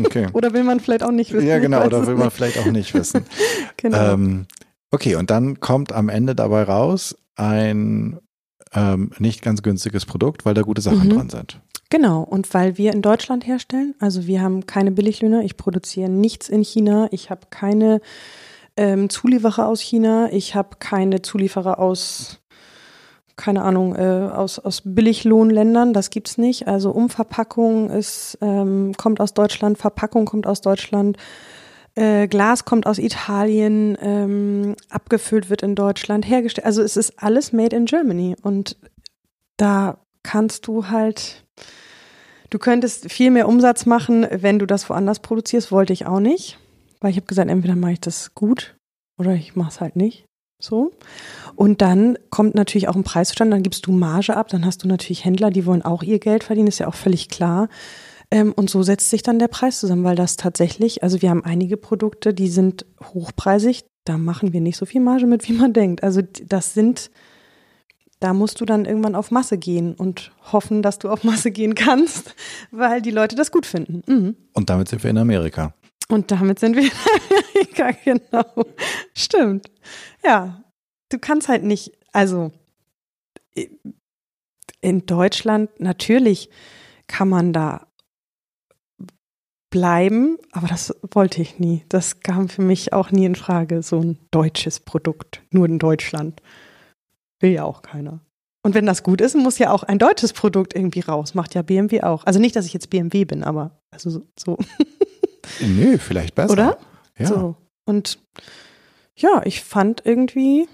[0.05, 0.29] Okay.
[0.33, 1.47] oder will man vielleicht auch nicht wissen?
[1.47, 3.25] Ja, genau, oder will man vielleicht auch nicht wissen.
[3.77, 4.15] genau.
[4.15, 4.47] Ähm,
[4.91, 8.19] okay, und dann kommt am Ende dabei raus ein
[8.73, 11.15] ähm, nicht ganz günstiges Produkt, weil da gute Sachen mhm.
[11.15, 11.61] dran sind.
[11.89, 16.49] Genau, und weil wir in Deutschland herstellen, also wir haben keine Billiglöhne, ich produziere nichts
[16.49, 18.01] in China, ich habe keine
[18.77, 22.41] ähm, Zulieferer aus China, ich habe keine Zulieferer aus
[23.37, 26.69] keine Ahnung, äh, aus, aus Billiglohnländern, das gibt's nicht.
[26.69, 31.19] Also Umverpackung ist, ähm, kommt aus Deutschland, Verpackung kommt aus Deutschland,
[31.97, 36.67] äh, Glas kommt aus Italien, ähm, abgefüllt wird in Deutschland, hergestellt.
[36.67, 38.37] Also es ist alles made in Germany.
[38.43, 38.77] Und
[39.59, 41.45] da kannst du halt,
[42.51, 46.59] du könntest viel mehr Umsatz machen, wenn du das woanders produzierst, wollte ich auch nicht.
[47.01, 48.77] Weil ich habe gesagt, entweder mache ich das gut
[49.19, 50.25] oder ich mache es halt nicht.
[50.59, 50.93] So.
[51.55, 54.85] Und dann kommt natürlich auch ein Preis zustande, dann gibst du Marge ab, dann hast
[54.85, 57.69] du natürlich Händler, die wollen auch ihr Geld verdienen, ist ja auch völlig klar.
[58.31, 61.45] Ähm, und so setzt sich dann der Preis zusammen, weil das tatsächlich, also wir haben
[61.45, 65.73] einige Produkte, die sind hochpreisig, da machen wir nicht so viel Marge mit, wie man
[65.73, 66.03] denkt.
[66.03, 67.11] Also das sind,
[68.21, 71.75] da musst du dann irgendwann auf Masse gehen und hoffen, dass du auf Masse gehen
[71.75, 72.35] kannst,
[72.71, 74.03] weil die Leute das gut finden.
[74.07, 74.37] Mhm.
[74.53, 75.75] Und damit sind wir in Amerika.
[76.09, 78.67] Und damit sind wir in Amerika, genau.
[79.15, 79.71] Stimmt.
[80.25, 80.63] Ja,
[81.09, 82.53] du kannst halt nicht, also
[84.81, 86.51] in Deutschland natürlich
[87.07, 87.87] kann man da
[89.71, 91.85] bleiben, aber das wollte ich nie.
[91.89, 96.41] Das kam für mich auch nie in Frage, so ein deutsches Produkt, nur in Deutschland.
[97.41, 98.21] Will ja auch keiner.
[98.63, 101.35] Und wenn das gut ist, muss ja auch ein deutsches Produkt irgendwie raus.
[101.35, 102.25] Macht ja BMW auch.
[102.25, 104.59] Also nicht, dass ich jetzt BMW bin, aber also so.
[105.61, 106.53] Nö, vielleicht besser.
[106.53, 106.79] Oder?
[107.19, 107.27] Ja.
[107.27, 107.57] So.
[107.85, 108.19] Und
[109.17, 110.69] ja, ich fand irgendwie,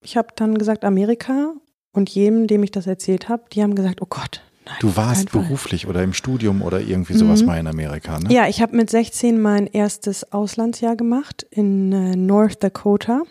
[0.00, 1.54] ich habe dann gesagt Amerika
[1.92, 4.42] und jedem, dem ich das erzählt habe, die haben gesagt, oh Gott.
[4.66, 5.42] Nein, Du warst Fall.
[5.42, 7.46] beruflich oder im Studium oder irgendwie sowas Mhm.
[7.46, 8.30] mal in Amerika, ne?
[8.32, 13.22] Ja, ich habe mit 16 mein erstes Auslandsjahr gemacht in äh, North Dakota.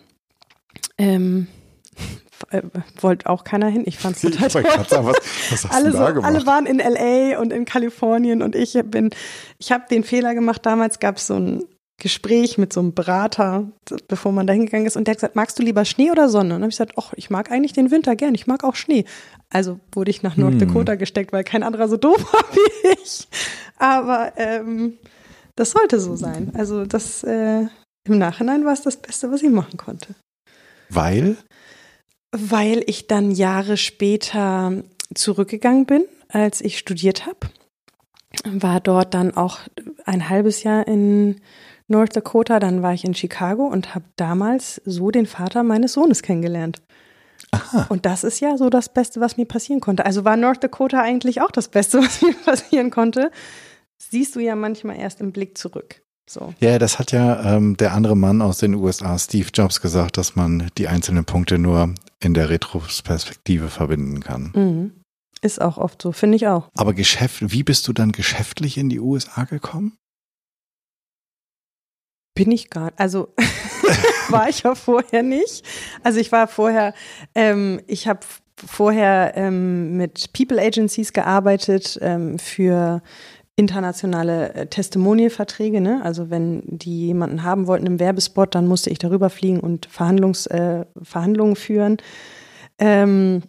[0.98, 1.46] Ähm,
[2.50, 2.62] äh,
[3.00, 3.82] wollte auch keiner hin.
[3.86, 4.64] Ich fand es total toll.
[4.88, 5.16] sagen, was,
[5.50, 6.24] was hast alle, du so, gemacht?
[6.24, 9.10] alle waren in LA und in Kalifornien und ich bin,
[9.58, 11.64] ich habe den Fehler gemacht, damals gab es so ein
[12.00, 13.66] Gespräch mit so einem Berater,
[14.06, 16.54] bevor man da hingegangen ist und der hat gesagt, magst du lieber Schnee oder Sonne?
[16.54, 18.76] Und dann habe ich gesagt, ach, ich mag eigentlich den Winter gern, ich mag auch
[18.76, 19.04] Schnee.
[19.50, 20.58] Also wurde ich nach North Hm.
[20.60, 23.26] Dakota gesteckt, weil kein anderer so doof war wie ich.
[23.78, 24.94] Aber ähm,
[25.56, 26.52] das sollte so sein.
[26.54, 27.66] Also das äh,
[28.04, 30.14] im Nachhinein war es das Beste, was ich machen konnte.
[30.90, 31.36] Weil?
[32.32, 34.82] Weil ich dann Jahre später
[35.14, 37.38] zurückgegangen bin, als ich studiert habe.
[38.44, 39.58] War dort dann auch
[40.04, 41.40] ein halbes Jahr in
[41.88, 46.22] North Dakota, dann war ich in Chicago und habe damals so den Vater meines Sohnes
[46.22, 46.82] kennengelernt.
[47.50, 47.86] Aha.
[47.88, 50.04] Und das ist ja so das Beste, was mir passieren konnte.
[50.04, 53.30] Also war North Dakota eigentlich auch das Beste, was mir passieren konnte.
[53.96, 56.02] Siehst du ja manchmal erst im Blick zurück.
[56.28, 56.52] So.
[56.60, 60.36] Ja, das hat ja ähm, der andere Mann aus den USA, Steve Jobs, gesagt, dass
[60.36, 64.52] man die einzelnen Punkte nur in der Retrospektive verbinden kann.
[64.54, 65.04] Mhm.
[65.40, 66.68] Ist auch oft so, finde ich auch.
[66.76, 69.96] Aber Geschäft, wie bist du dann geschäftlich in die USA gekommen?
[72.34, 73.34] Bin ich gar Also
[74.28, 75.64] war ich ja vorher nicht.
[76.02, 76.94] Also ich war vorher,
[77.34, 78.20] ähm, ich habe
[78.66, 83.02] vorher ähm, mit People Agencies gearbeitet ähm, für
[83.58, 85.80] internationale äh, Testimonialverträge.
[85.80, 86.00] Ne?
[86.04, 90.46] Also wenn die jemanden haben wollten im Werbespot, dann musste ich darüber fliegen und Verhandlungs,
[90.46, 91.96] äh, Verhandlungen führen.
[92.78, 93.42] Ähm,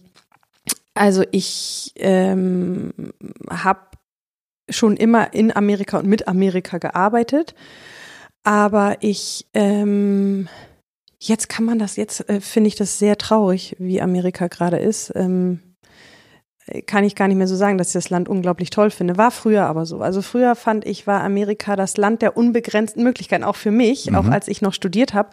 [0.95, 2.91] also ich ähm,
[3.51, 3.81] habe
[4.67, 7.53] schon immer in Amerika und mit Amerika gearbeitet.
[8.43, 10.49] Aber ich, ähm,
[11.19, 15.11] jetzt kann man das, jetzt äh, finde ich das sehr traurig, wie Amerika gerade ist.
[15.15, 15.68] Ähm,
[16.85, 19.17] kann ich gar nicht mehr so sagen, dass ich das Land unglaublich toll finde.
[19.17, 20.01] War früher aber so.
[20.01, 24.15] Also früher fand ich, war Amerika das Land der unbegrenzten Möglichkeiten, auch für mich, Mhm.
[24.15, 25.29] auch als ich noch studiert habe.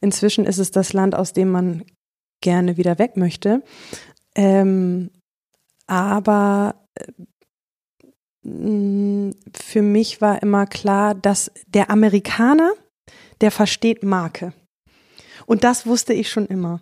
[0.00, 1.82] Inzwischen ist es das Land, aus dem man
[2.40, 3.62] gerne wieder weg möchte.
[4.36, 5.10] Ähm,
[5.86, 6.74] aber
[8.42, 12.72] mh, für mich war immer klar, dass der Amerikaner,
[13.40, 14.52] der versteht Marke.
[15.46, 16.80] Und das wusste ich schon immer.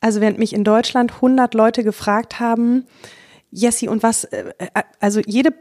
[0.00, 2.86] Also während mich in Deutschland 100 Leute gefragt haben,
[3.50, 5.54] Jessie, und was, äh, äh, also jede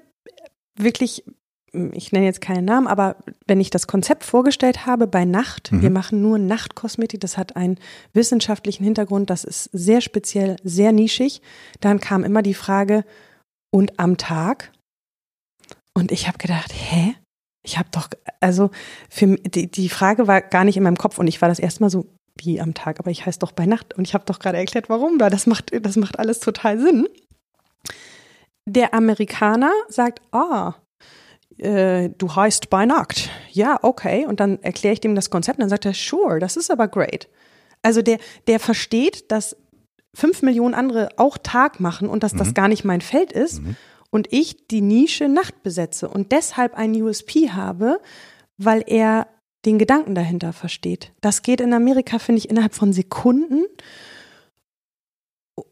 [0.77, 1.23] wirklich,
[1.71, 3.17] ich nenne jetzt keinen Namen, aber
[3.47, 5.81] wenn ich das Konzept vorgestellt habe bei Nacht, Mhm.
[5.81, 7.77] wir machen nur Nachtkosmetik, das hat einen
[8.13, 11.41] wissenschaftlichen Hintergrund, das ist sehr speziell, sehr nischig,
[11.79, 13.03] dann kam immer die Frage,
[13.71, 14.71] und am Tag?
[15.93, 17.15] Und ich habe gedacht, hä?
[17.61, 18.69] Ich habe doch, also
[19.09, 21.81] für die, die Frage war gar nicht in meinem Kopf und ich war das erste
[21.83, 22.05] Mal so,
[22.37, 24.89] wie am Tag, aber ich heiße doch bei Nacht und ich habe doch gerade erklärt,
[24.89, 27.07] warum, weil das macht, das macht alles total Sinn.
[28.65, 30.75] Der Amerikaner sagt, ah,
[31.57, 33.29] äh, du heißt bei Nacht.
[33.51, 34.25] Ja, okay.
[34.25, 36.87] Und dann erkläre ich dem das Konzept und dann sagt er, sure, das ist aber
[36.87, 37.29] great.
[37.81, 38.17] Also der,
[38.47, 39.55] der versteht, dass
[40.13, 43.61] fünf Millionen andere auch Tag machen und dass das gar nicht mein Feld ist
[44.09, 47.99] und ich die Nische Nacht besetze und deshalb einen USP habe,
[48.57, 49.27] weil er
[49.65, 51.11] den Gedanken dahinter versteht.
[51.21, 53.65] Das geht in Amerika, finde ich, innerhalb von Sekunden.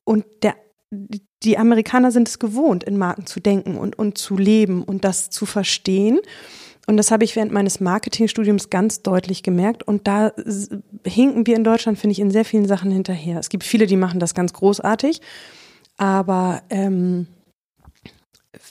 [0.04, 0.56] Und der,
[1.44, 5.30] die Amerikaner sind es gewohnt, in Marken zu denken und, und zu leben und das
[5.30, 6.20] zu verstehen.
[6.86, 9.84] Und das habe ich während meines Marketingstudiums ganz deutlich gemerkt.
[9.84, 10.34] Und da
[11.06, 13.40] hinken wir in Deutschland, finde ich, in sehr vielen Sachen hinterher.
[13.40, 15.22] Es gibt viele, die machen das ganz großartig.
[15.98, 17.28] Aber ähm,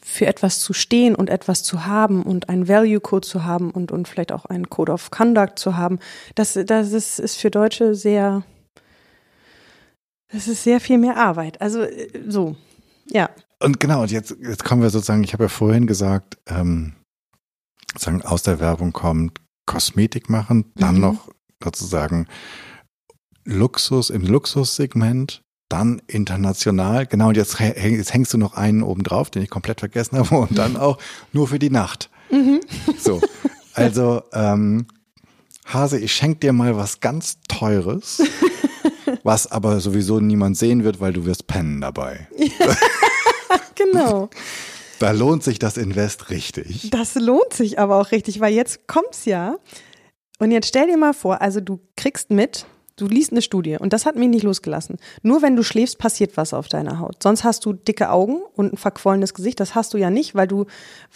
[0.04, 3.92] für etwas zu stehen und etwas zu haben und einen Value Code zu haben und,
[3.92, 5.98] und vielleicht auch einen Code of Conduct zu haben,
[6.34, 8.42] das, das ist, ist für Deutsche sehr,
[10.32, 11.60] das ist sehr viel mehr Arbeit.
[11.60, 12.56] Also äh, so,
[13.10, 13.28] ja.
[13.60, 16.94] Und genau, und jetzt, jetzt kommen wir sozusagen, ich habe ja vorhin gesagt, ähm,
[17.92, 21.00] sozusagen aus der Werbung kommt Kosmetik machen, dann Mhm.
[21.00, 21.28] noch
[21.62, 22.26] sozusagen
[23.44, 29.30] Luxus im Luxussegment, dann international, genau, und jetzt, jetzt hängst du noch einen oben drauf,
[29.30, 30.98] den ich komplett vergessen habe, und dann auch
[31.32, 32.10] nur für die Nacht.
[32.30, 32.60] Mhm.
[32.98, 33.20] So,
[33.74, 34.86] also ähm,
[35.64, 38.22] Hase, ich schenke dir mal was ganz Teures,
[39.22, 42.28] was aber sowieso niemand sehen wird, weil du wirst pennen dabei.
[43.74, 44.30] Genau.
[44.98, 46.90] Da lohnt sich das Invest richtig.
[46.90, 49.56] Das lohnt sich aber auch richtig, weil jetzt kommt's ja.
[50.38, 52.66] Und jetzt stell dir mal vor, also du kriegst mit,
[53.02, 54.96] du liest eine Studie und das hat mich nicht losgelassen.
[55.22, 57.22] Nur wenn du schläfst, passiert was auf deiner Haut.
[57.22, 59.58] Sonst hast du dicke Augen und ein verquollenes Gesicht.
[59.58, 60.66] Das hast du ja nicht, weil du,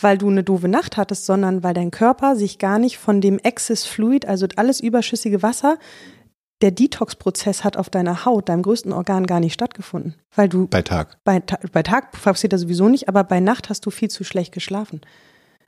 [0.01, 3.39] weil du eine doofe Nacht hattest, sondern weil dein Körper sich gar nicht von dem
[3.39, 5.79] Excess Fluid, also alles überschüssige Wasser,
[6.63, 10.15] der Detox-Prozess hat auf deiner Haut, deinem größten Organ, gar nicht stattgefunden.
[10.35, 10.67] Weil du.
[10.67, 11.19] Bei Tag.
[11.23, 14.53] Bei, bei Tag passiert das sowieso nicht, aber bei Nacht hast du viel zu schlecht
[14.53, 15.03] geschlafen.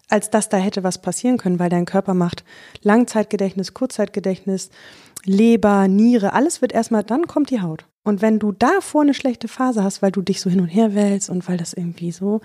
[0.09, 2.43] Als dass da hätte was passieren können, weil dein Körper macht
[2.81, 4.71] Langzeitgedächtnis, Kurzzeitgedächtnis,
[5.25, 7.87] Leber, Niere, alles wird erstmal, dann kommt die Haut.
[8.05, 10.95] Und wenn du davor eine schlechte Phase hast, weil du dich so hin und her
[10.95, 12.41] wälzt und weil das irgendwie so,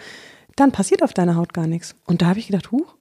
[0.56, 1.96] dann passiert auf deiner Haut gar nichts.
[2.06, 2.96] Und da habe ich gedacht, huch.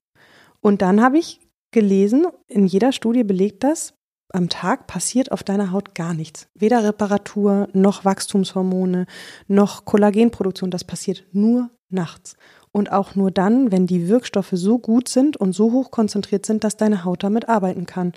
[0.61, 1.41] Und dann habe ich
[1.73, 3.95] gelesen, in jeder Studie belegt das,
[4.33, 6.49] am Tag passiert auf deiner Haut gar nichts.
[6.55, 9.07] Weder Reparatur, noch Wachstumshormone,
[9.47, 10.71] noch Kollagenproduktion.
[10.71, 12.37] Das passiert nur nachts.
[12.71, 16.65] Und auch nur dann, wenn die Wirkstoffe so gut sind und so hoch konzentriert sind,
[16.65, 18.15] dass deine Haut damit arbeiten kann.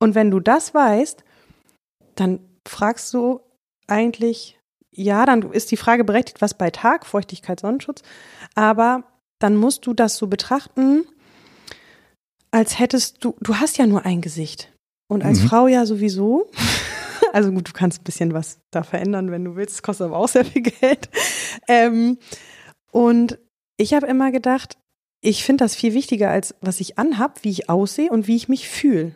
[0.00, 1.22] Und wenn du das weißt,
[2.16, 3.40] dann fragst du
[3.86, 4.58] eigentlich,
[4.90, 8.02] ja, dann ist die Frage berechtigt, was bei Tag, Feuchtigkeit, Sonnenschutz,
[8.54, 9.04] aber
[9.38, 11.04] dann musst du das so betrachten,
[12.50, 14.72] als hättest du, du hast ja nur ein Gesicht.
[15.08, 15.48] Und als mhm.
[15.48, 16.50] Frau ja sowieso.
[17.32, 19.76] Also gut, du kannst ein bisschen was da verändern, wenn du willst.
[19.76, 21.08] Das kostet aber auch sehr viel Geld.
[21.68, 22.18] Ähm,
[22.90, 23.38] und
[23.76, 24.76] ich habe immer gedacht,
[25.20, 28.48] ich finde das viel wichtiger, als was ich anhab, wie ich aussehe und wie ich
[28.48, 29.14] mich fühle.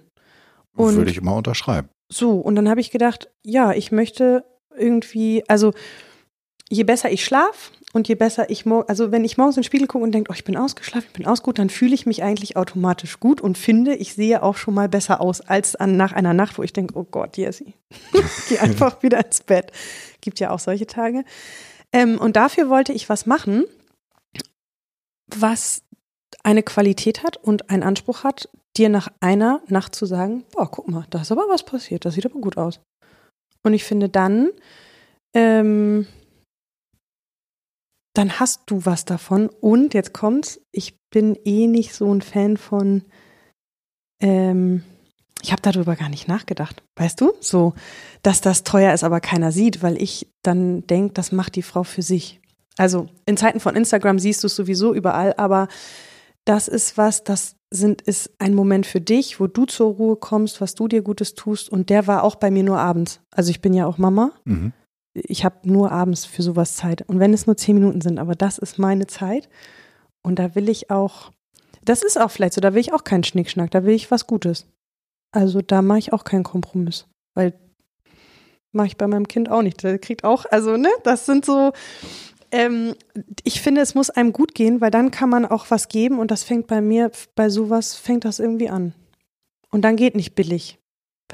[0.77, 1.89] Würde ich immer unterschreiben.
[2.09, 4.45] So, und dann habe ich gedacht, ja, ich möchte
[4.77, 5.73] irgendwie, also
[6.69, 9.67] je besser ich schlafe, und je besser ich morgen, also wenn ich morgens in den
[9.67, 12.25] Spiegel gucke und denke, oh, ich bin ausgeschlafen, ich bin ausgut, dann fühle ich mich
[12.25, 16.13] eigentlich automatisch gut und finde, ich sehe auch schon mal besser aus als an, nach
[16.13, 17.75] einer Nacht, wo ich denke, oh Gott, Jessie,
[18.49, 19.71] geh einfach wieder ins Bett.
[20.21, 21.25] Gibt ja auch solche Tage.
[21.93, 23.65] Ähm, und dafür wollte ich was machen,
[25.29, 25.83] was
[26.43, 30.89] eine Qualität hat und einen Anspruch hat, dir nach einer Nacht zu sagen, boah, guck
[30.89, 32.81] mal, da ist aber was passiert, das sieht aber gut aus.
[33.63, 34.51] Und ich finde dann,
[35.35, 36.07] ähm,
[38.15, 39.49] dann hast du was davon.
[39.49, 43.03] Und jetzt kommt's, ich bin eh nicht so ein Fan von,
[44.21, 44.85] ähm,
[45.43, 47.33] ich habe darüber gar nicht nachgedacht, weißt du?
[47.41, 47.75] So,
[48.23, 51.85] dass das teuer ist, aber keiner sieht, weil ich dann denke, das macht die Frau
[51.85, 52.41] für sich.
[52.77, 55.69] Also in Zeiten von Instagram siehst du es sowieso überall, aber
[56.45, 60.61] das ist was, das sind, ist ein Moment für dich, wo du zur Ruhe kommst,
[60.61, 61.69] was du dir Gutes tust.
[61.69, 63.21] Und der war auch bei mir nur abends.
[63.31, 64.33] Also ich bin ja auch Mama.
[64.45, 64.73] Mhm
[65.15, 67.03] ich habe nur abends für sowas Zeit.
[67.03, 69.49] Und wenn es nur zehn Minuten sind, aber das ist meine Zeit.
[70.23, 71.31] Und da will ich auch,
[71.85, 74.27] das ist auch vielleicht so, da will ich auch keinen Schnickschnack, da will ich was
[74.27, 74.67] Gutes.
[75.33, 77.07] Also da mache ich auch keinen Kompromiss.
[77.35, 77.55] Weil
[78.73, 79.83] mache ich bei meinem Kind auch nicht.
[79.83, 81.73] Der kriegt auch, also, ne, das sind so,
[82.55, 82.95] ähm,
[83.43, 86.31] ich finde, es muss einem gut gehen, weil dann kann man auch was geben und
[86.31, 88.95] das fängt bei mir, bei sowas fängt das irgendwie an.
[89.71, 90.79] Und dann geht nicht billig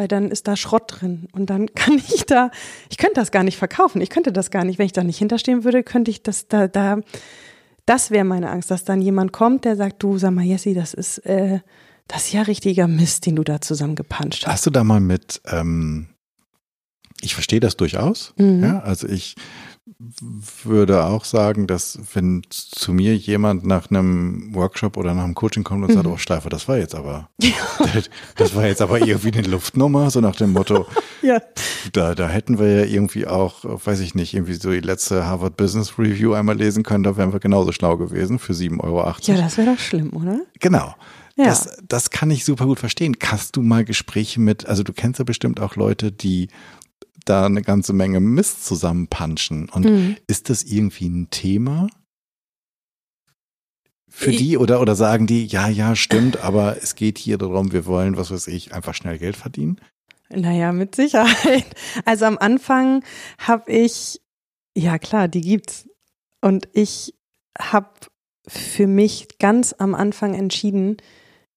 [0.01, 2.51] weil dann ist da Schrott drin und dann kann ich da,
[2.89, 5.19] ich könnte das gar nicht verkaufen, ich könnte das gar nicht, wenn ich da nicht
[5.19, 7.01] hinterstehen würde, könnte ich das da, da,
[7.87, 10.95] das wäre meine Angst, dass dann jemand kommt, der sagt, du sag mal, Jessie, das
[10.95, 11.61] ist, äh,
[12.09, 14.53] das ist ja richtiger Mist, den du da zusammengepanscht hast.
[14.53, 16.09] Hast du da mal mit, ähm,
[17.21, 18.63] ich verstehe das durchaus, mhm.
[18.63, 19.35] ja, also ich,
[20.65, 25.65] würde auch sagen, dass wenn zu mir jemand nach einem Workshop oder nach einem Coaching
[25.65, 26.13] kommt und sagt, mhm.
[26.13, 30.21] oh Steifer, das war jetzt aber, das, das, war jetzt aber irgendwie eine Luftnummer, so
[30.21, 30.87] nach dem Motto,
[31.23, 31.41] ja.
[31.93, 35.57] da, da hätten wir ja irgendwie auch, weiß ich nicht, irgendwie so die letzte Harvard
[35.57, 39.07] Business Review einmal lesen können, da wären wir genauso schlau gewesen für 7,80 Euro.
[39.23, 40.41] Ja, das wäre doch schlimm, oder?
[40.61, 40.95] Genau.
[41.37, 41.47] Ja.
[41.47, 43.17] Das, das kann ich super gut verstehen.
[43.25, 46.49] Hast du mal Gespräche mit, also du kennst ja bestimmt auch Leute, die
[47.25, 49.69] da eine ganze Menge Mist zusammenpanschen.
[49.69, 50.17] Und mhm.
[50.27, 51.89] ist das irgendwie ein Thema?
[54.13, 57.87] Für die oder, oder sagen die, ja, ja, stimmt, aber es geht hier darum, wir
[57.87, 59.81] wollen, was weiß ich, einfach schnell Geld verdienen?
[60.29, 61.65] Naja, mit Sicherheit.
[62.05, 63.05] Also am Anfang
[63.39, 64.21] habe ich,
[64.77, 65.89] ja klar, die gibt's.
[66.41, 67.15] Und ich
[67.59, 67.91] habe
[68.47, 70.97] für mich ganz am Anfang entschieden,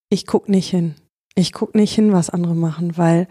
[0.10, 0.96] ich guck nicht hin.
[1.36, 3.28] Ich guck nicht hin, was andere machen, weil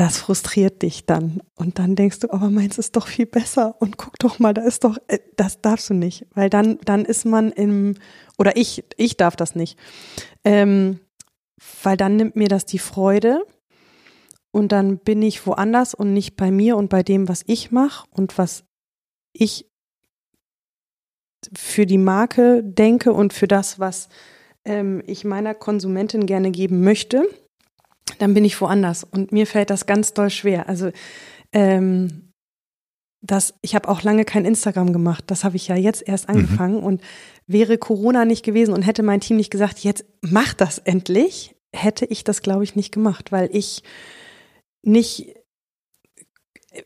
[0.00, 1.42] das frustriert dich dann.
[1.56, 3.76] Und dann denkst du, aber meins ist doch viel besser.
[3.80, 6.26] Und guck doch mal, da ist doch, äh, das darfst du nicht.
[6.32, 7.96] Weil dann, dann ist man im,
[8.38, 9.78] oder ich, ich darf das nicht.
[10.42, 11.00] Ähm,
[11.82, 13.44] weil dann nimmt mir das die Freude.
[14.52, 18.08] Und dann bin ich woanders und nicht bei mir und bei dem, was ich mache
[18.10, 18.64] und was
[19.34, 19.66] ich
[21.54, 24.08] für die Marke denke und für das, was
[24.64, 27.28] ähm, ich meiner Konsumentin gerne geben möchte
[28.18, 29.04] dann bin ich woanders.
[29.04, 30.68] Und mir fällt das ganz doll schwer.
[30.68, 30.90] Also
[31.52, 32.32] ähm,
[33.22, 35.24] das, ich habe auch lange kein Instagram gemacht.
[35.26, 36.34] Das habe ich ja jetzt erst mhm.
[36.34, 36.76] angefangen.
[36.78, 36.84] Mhm.
[36.84, 37.02] Und
[37.46, 42.06] wäre Corona nicht gewesen und hätte mein Team nicht gesagt, jetzt mach das endlich, hätte
[42.06, 43.82] ich das, glaube ich, nicht gemacht, weil ich
[44.82, 45.34] nicht,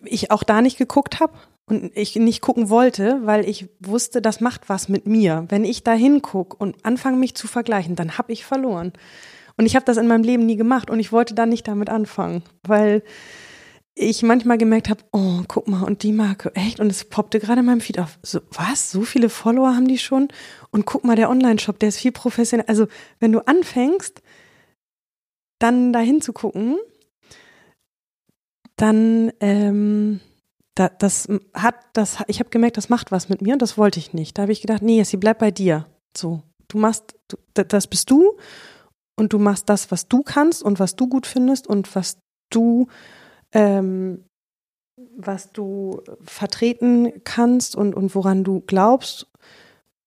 [0.05, 1.35] ich auch da nicht geguckt habe
[1.67, 5.47] und ich nicht gucken wollte, weil ich wusste, das macht was mit mir.
[5.49, 8.93] Wenn ich da hingucke und anfange mich zu vergleichen, dann habe ich verloren.
[9.57, 11.89] Und ich habe das in meinem Leben nie gemacht und ich wollte dann nicht damit
[11.89, 13.03] anfangen, weil
[13.95, 16.81] ich manchmal gemerkt habe, oh, guck mal, und die Marke, echt?
[16.81, 18.19] Und es poppte gerade in meinem Feed auf.
[18.23, 18.91] So, was?
[18.91, 20.29] So viele Follower haben die schon?
[20.71, 22.67] Und guck mal, der Online-Shop, der ist viel professionell.
[22.67, 22.89] Also,
[23.21, 24.21] wenn du anfängst,
[25.61, 26.77] dann dahin zu gucken,
[28.77, 30.19] dann, ähm,
[30.75, 34.01] da, das hat, das, ich habe gemerkt, das macht was mit mir und das wollte
[34.01, 34.37] ich nicht.
[34.37, 35.87] Da habe ich gedacht, nee, sie bleibt bei dir.
[36.17, 38.37] So, du machst, du, das bist du
[39.17, 42.19] und du machst das, was du kannst und was du gut findest und was
[42.51, 42.89] du
[43.53, 44.25] ähm,
[45.17, 49.27] was du vertreten kannst und, und woran du glaubst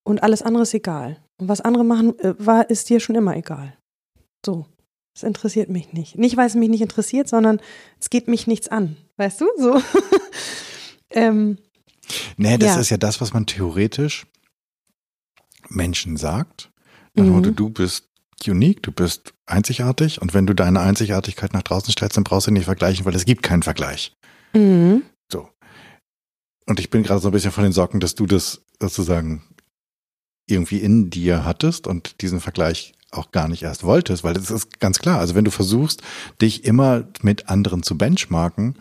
[0.03, 1.21] und alles andere ist egal.
[1.39, 3.77] Und was andere machen, äh, war, ist dir schon immer egal.
[4.45, 4.65] So.
[5.13, 6.17] Es interessiert mich nicht.
[6.17, 7.59] Nicht, weil es mich nicht interessiert, sondern
[7.99, 8.97] es geht mich nichts an.
[9.17, 9.47] Weißt du?
[9.57, 9.81] So.
[11.09, 11.57] ähm,
[12.37, 12.81] nee, das ja.
[12.81, 14.27] ist ja das, was man theoretisch
[15.69, 16.71] Menschen sagt.
[17.15, 17.55] Mhm.
[17.55, 18.07] Du bist
[18.45, 22.51] unique, du bist einzigartig und wenn du deine Einzigartigkeit nach draußen stellst, dann brauchst du
[22.51, 24.15] nicht vergleichen, weil es gibt keinen Vergleich.
[24.53, 25.03] Mhm.
[25.31, 25.49] So.
[26.65, 29.41] Und ich bin gerade so ein bisschen von den Sorgen, dass du das sozusagen
[30.47, 34.79] irgendwie in dir hattest und diesen Vergleich auch gar nicht erst wolltest, weil das ist
[34.79, 35.19] ganz klar.
[35.19, 36.01] Also wenn du versuchst,
[36.41, 38.77] dich immer mit anderen zu benchmarken,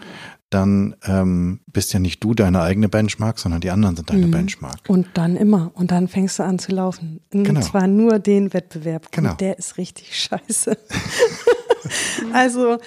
[0.51, 4.31] dann ähm, bist ja nicht du deine eigene Benchmark, sondern die anderen sind deine mhm.
[4.31, 4.79] Benchmark.
[4.89, 5.73] Und dann immer.
[5.75, 7.21] Und dann fängst du an zu laufen.
[7.33, 7.61] Und genau.
[7.61, 9.11] zwar nur den Wettbewerb.
[9.11, 9.33] Genau.
[9.33, 10.79] Und der ist richtig scheiße.
[12.33, 12.79] also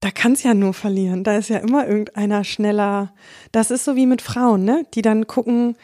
[0.00, 1.24] da kann es ja nur verlieren.
[1.24, 3.12] Da ist ja immer irgendeiner schneller.
[3.50, 4.86] Das ist so wie mit Frauen, ne?
[4.94, 5.76] Die dann gucken,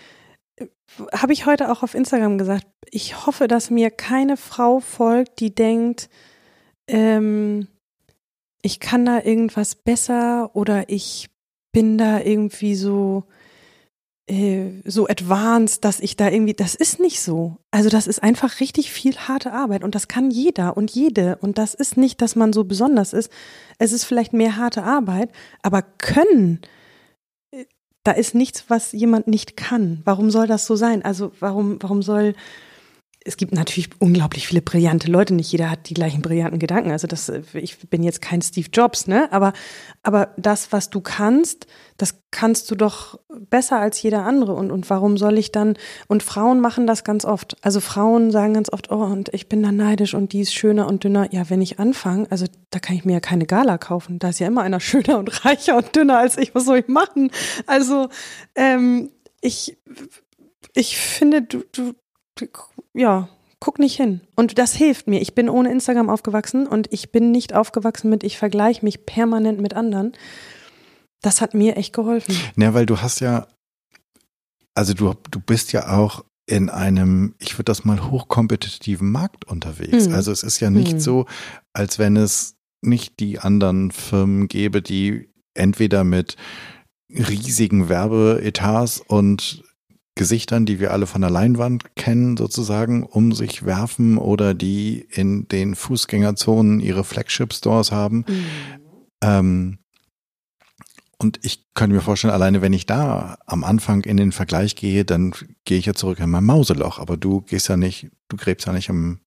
[0.56, 0.66] äh,
[1.12, 5.52] habe ich heute auch auf Instagram gesagt, ich hoffe, dass mir keine Frau folgt, die
[5.52, 6.08] denkt,
[6.86, 7.66] ähm,
[8.62, 11.28] ich kann da irgendwas besser oder ich
[11.72, 13.24] bin da irgendwie so
[14.28, 17.56] äh, so advanced, dass ich da irgendwie, das ist nicht so.
[17.72, 21.58] Also das ist einfach richtig viel harte Arbeit und das kann jeder und jede und
[21.58, 23.32] das ist nicht, dass man so besonders ist.
[23.78, 25.30] Es ist vielleicht mehr harte Arbeit,
[25.62, 26.60] aber können,
[27.50, 27.64] äh,
[28.04, 30.02] da ist nichts, was jemand nicht kann.
[30.04, 31.04] Warum soll das so sein?
[31.04, 32.34] Also warum, warum soll
[33.24, 35.34] es gibt natürlich unglaublich viele brillante Leute.
[35.34, 36.90] Nicht jeder hat die gleichen brillanten Gedanken.
[36.90, 39.30] Also das, ich bin jetzt kein Steve Jobs, ne?
[39.32, 39.52] Aber,
[40.02, 41.66] aber das, was du kannst,
[41.98, 44.54] das kannst du doch besser als jeder andere.
[44.54, 45.74] Und, und warum soll ich dann,
[46.08, 47.56] und Frauen machen das ganz oft.
[47.62, 50.88] Also Frauen sagen ganz oft, oh, und ich bin da neidisch und die ist schöner
[50.88, 51.32] und dünner.
[51.32, 54.18] Ja, wenn ich anfange, also da kann ich mir ja keine Gala kaufen.
[54.18, 56.54] Da ist ja immer einer schöner und reicher und dünner als ich.
[56.54, 57.30] Was soll ich machen?
[57.66, 58.08] Also,
[58.54, 59.10] ähm,
[59.40, 59.76] ich,
[60.74, 61.94] ich finde, du, du,
[62.94, 63.28] ja,
[63.60, 64.20] guck nicht hin.
[64.34, 65.20] Und das hilft mir.
[65.20, 69.60] Ich bin ohne Instagram aufgewachsen und ich bin nicht aufgewachsen mit, ich vergleiche mich permanent
[69.60, 70.12] mit anderen.
[71.20, 72.36] Das hat mir echt geholfen.
[72.56, 73.46] Ja, weil du hast ja,
[74.74, 80.08] also du, du bist ja auch in einem, ich würde das mal hochkompetitiven Markt unterwegs.
[80.08, 80.14] Mhm.
[80.14, 81.00] Also es ist ja nicht mhm.
[81.00, 81.26] so,
[81.72, 86.36] als wenn es nicht die anderen Firmen gäbe, die entweder mit
[87.08, 89.62] riesigen Werbeetats und
[90.14, 95.48] Gesichtern, die wir alle von der Leinwand kennen, sozusagen, um sich werfen oder die in
[95.48, 98.24] den Fußgängerzonen ihre Flagship-Stores haben.
[98.28, 98.44] Mhm.
[99.22, 99.78] Ähm,
[101.18, 105.04] und ich könnte mir vorstellen, alleine wenn ich da am Anfang in den Vergleich gehe,
[105.04, 105.32] dann
[105.64, 106.98] gehe ich ja zurück in mein Mauseloch.
[106.98, 109.20] Aber du gehst ja nicht, du gräbst ja nicht im,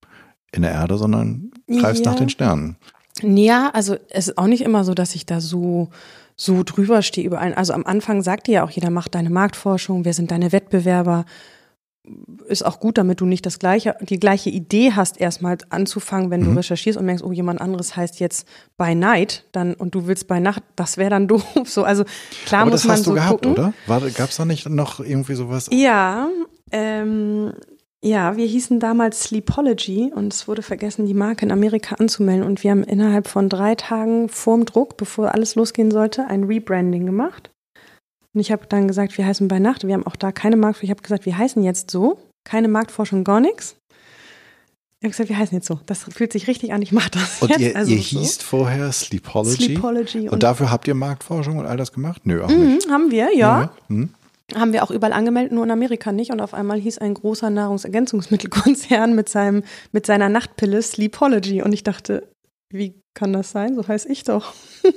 [0.51, 2.11] in der Erde, sondern greifst ja.
[2.11, 2.77] nach den Sternen.
[3.21, 5.89] Ja, also es ist auch nicht immer so, dass ich da so
[6.35, 7.53] so drüber stehe über einen.
[7.53, 11.25] Also am Anfang sagte ja auch jeder, mach deine Marktforschung, wer sind deine Wettbewerber.
[12.47, 16.41] Ist auch gut, damit du nicht das gleiche, die gleiche Idee hast, erstmal anzufangen, wenn
[16.41, 16.45] mhm.
[16.45, 20.27] du recherchierst und merkst, oh, jemand anderes heißt jetzt bei Night, dann und du willst
[20.27, 21.43] bei Nacht, das wäre dann doof.
[21.65, 22.03] So, also
[22.45, 23.73] klar Aber muss das man hast so du gehabt, gucken.
[23.87, 24.11] oder?
[24.11, 25.69] Gab es da nicht noch irgendwie sowas?
[25.71, 26.27] Ja,
[26.71, 27.53] ähm,
[28.05, 32.45] ja, wir hießen damals Sleepology und es wurde vergessen, die Marke in Amerika anzumelden.
[32.45, 37.07] Und wir haben innerhalb von drei Tagen vorm Druck, bevor alles losgehen sollte, ein Rebranding
[37.07, 37.49] gemacht.
[38.35, 39.87] Und ich habe dann gesagt, wir heißen bei Nacht.
[39.87, 40.85] Wir haben auch da keine Marktforschung.
[40.85, 42.19] Ich habe gesagt, wir heißen jetzt so.
[42.43, 43.75] Keine Marktforschung, gar nichts.
[44.99, 45.79] Ich habe gesagt, wir heißen jetzt so.
[45.87, 46.83] Das fühlt sich richtig an.
[46.83, 47.61] Ich mache das und jetzt.
[47.61, 48.19] Ihr, also ihr so.
[48.19, 49.63] hießt vorher Sleepology.
[49.63, 50.19] Sleepology.
[50.19, 52.21] Und, und, dafür habt ihr Marktforschung und all das gemacht?
[52.25, 52.87] Nö, auch mhm, nicht.
[52.87, 53.61] Haben wir, ja.
[53.61, 53.71] ja.
[53.87, 54.09] Mhm.
[54.53, 56.31] Haben wir auch überall angemeldet, nur in Amerika nicht.
[56.31, 61.63] Und auf einmal hieß ein großer Nahrungsergänzungsmittelkonzern mit, seinem, mit seiner Nachtpille Sleepology.
[61.63, 62.29] Und ich dachte,
[62.71, 63.75] wie kann das sein?
[63.75, 64.53] So heiße ich doch.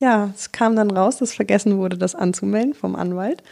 [0.00, 3.42] ja, es kam dann raus, dass vergessen wurde, das anzumelden vom Anwalt.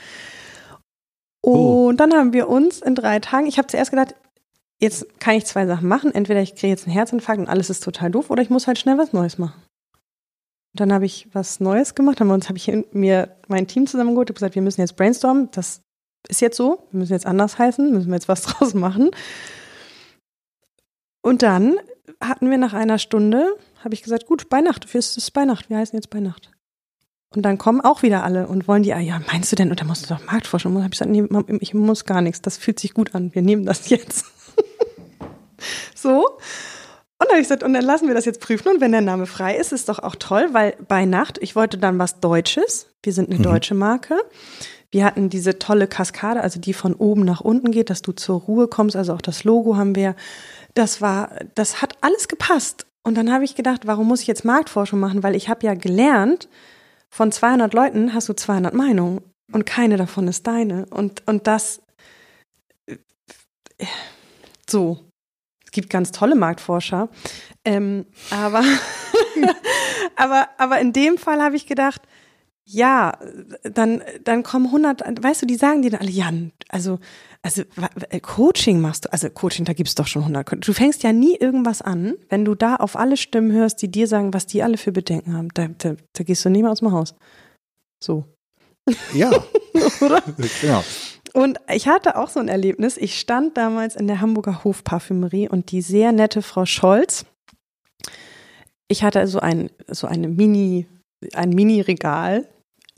[1.42, 1.50] Oh.
[1.50, 1.92] Und oh.
[1.92, 4.14] dann haben wir uns in drei Tagen, ich habe zuerst gedacht,
[4.80, 6.12] jetzt kann ich zwei Sachen machen.
[6.12, 8.78] Entweder ich kriege jetzt einen Herzinfarkt und alles ist total doof, oder ich muss halt
[8.78, 9.61] schnell was Neues machen.
[10.74, 14.28] Dann habe ich was Neues gemacht, haben wir uns, habe ich mir mein Team zusammengeholt,
[14.28, 15.50] habe gesagt, wir müssen jetzt brainstormen.
[15.52, 15.82] Das
[16.28, 19.10] ist jetzt so, wir müssen jetzt anders heißen, müssen wir jetzt was draus machen.
[21.20, 21.76] Und dann
[22.20, 25.76] hatten wir nach einer Stunde, habe ich gesagt, gut, Beinacht, für es ist Beinacht, wir
[25.76, 26.50] heißen jetzt Beinacht.
[27.34, 29.80] Und dann kommen auch wieder alle und wollen die, ah, ja, meinst du denn, und
[29.80, 30.74] da musst du doch Marktforschung.
[30.76, 31.24] Und habe ich gesagt, nee,
[31.60, 34.26] ich muss gar nichts, das fühlt sich gut an, wir nehmen das jetzt.
[35.94, 36.38] so.
[37.22, 38.68] Und dann habe ich gesagt, und dann lassen wir das jetzt prüfen.
[38.68, 41.78] Und wenn der Name frei ist, ist doch auch toll, weil bei Nacht, ich wollte
[41.78, 42.88] dann was Deutsches.
[43.00, 43.44] Wir sind eine mhm.
[43.44, 44.18] deutsche Marke.
[44.90, 48.40] Wir hatten diese tolle Kaskade, also die von oben nach unten geht, dass du zur
[48.40, 48.96] Ruhe kommst.
[48.96, 50.16] Also auch das Logo haben wir.
[50.74, 52.86] Das war, das hat alles gepasst.
[53.04, 55.22] Und dann habe ich gedacht, warum muss ich jetzt Marktforschung machen?
[55.22, 56.48] Weil ich habe ja gelernt,
[57.08, 59.20] von 200 Leuten hast du 200 Meinungen
[59.52, 60.86] und keine davon ist deine.
[60.86, 61.82] Und, und das
[62.86, 62.96] äh,
[64.68, 65.11] so.
[65.72, 67.08] Es gibt ganz tolle Marktforscher.
[67.64, 68.62] Ähm, aber,
[70.16, 72.02] aber, aber in dem Fall habe ich gedacht,
[72.66, 73.16] ja,
[73.62, 76.98] dann, dann kommen 100, weißt du, die sagen dir dann alle, Jan, also,
[77.40, 77.62] also
[78.10, 80.68] äh, Coaching machst du, also Coaching, da gibt's doch schon 100.
[80.68, 84.06] Du fängst ja nie irgendwas an, wenn du da auf alle Stimmen hörst, die dir
[84.06, 86.80] sagen, was die alle für Bedenken haben, da, da, da gehst du nie mehr aus
[86.80, 87.14] dem Haus.
[87.98, 88.26] So.
[89.14, 89.30] Ja.
[90.02, 90.22] Oder?
[90.60, 90.84] Genau.
[91.32, 92.96] Und ich hatte auch so ein Erlebnis.
[92.96, 97.24] Ich stand damals in der Hamburger Hofparfümerie und die sehr nette Frau Scholz,
[98.88, 100.86] ich hatte so ein, so eine Mini,
[101.34, 102.46] ein Mini-Regal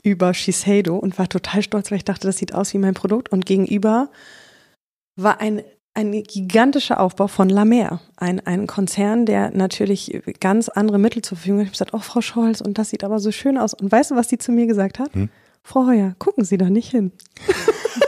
[0.03, 3.31] über Shiseido und war total stolz, weil ich dachte, das sieht aus wie mein Produkt.
[3.31, 4.09] Und gegenüber
[5.15, 5.63] war ein,
[5.93, 11.37] ein gigantischer Aufbau von La Mer, ein, ein Konzern, der natürlich ganz andere Mittel zur
[11.37, 11.63] Verfügung hat.
[11.63, 13.73] Ich habe gesagt, oh, Frau Scholz, und das sieht aber so schön aus.
[13.73, 15.13] Und weißt du, was die zu mir gesagt hat?
[15.13, 15.29] Hm?
[15.63, 17.13] Frau Heuer, gucken Sie da nicht hin.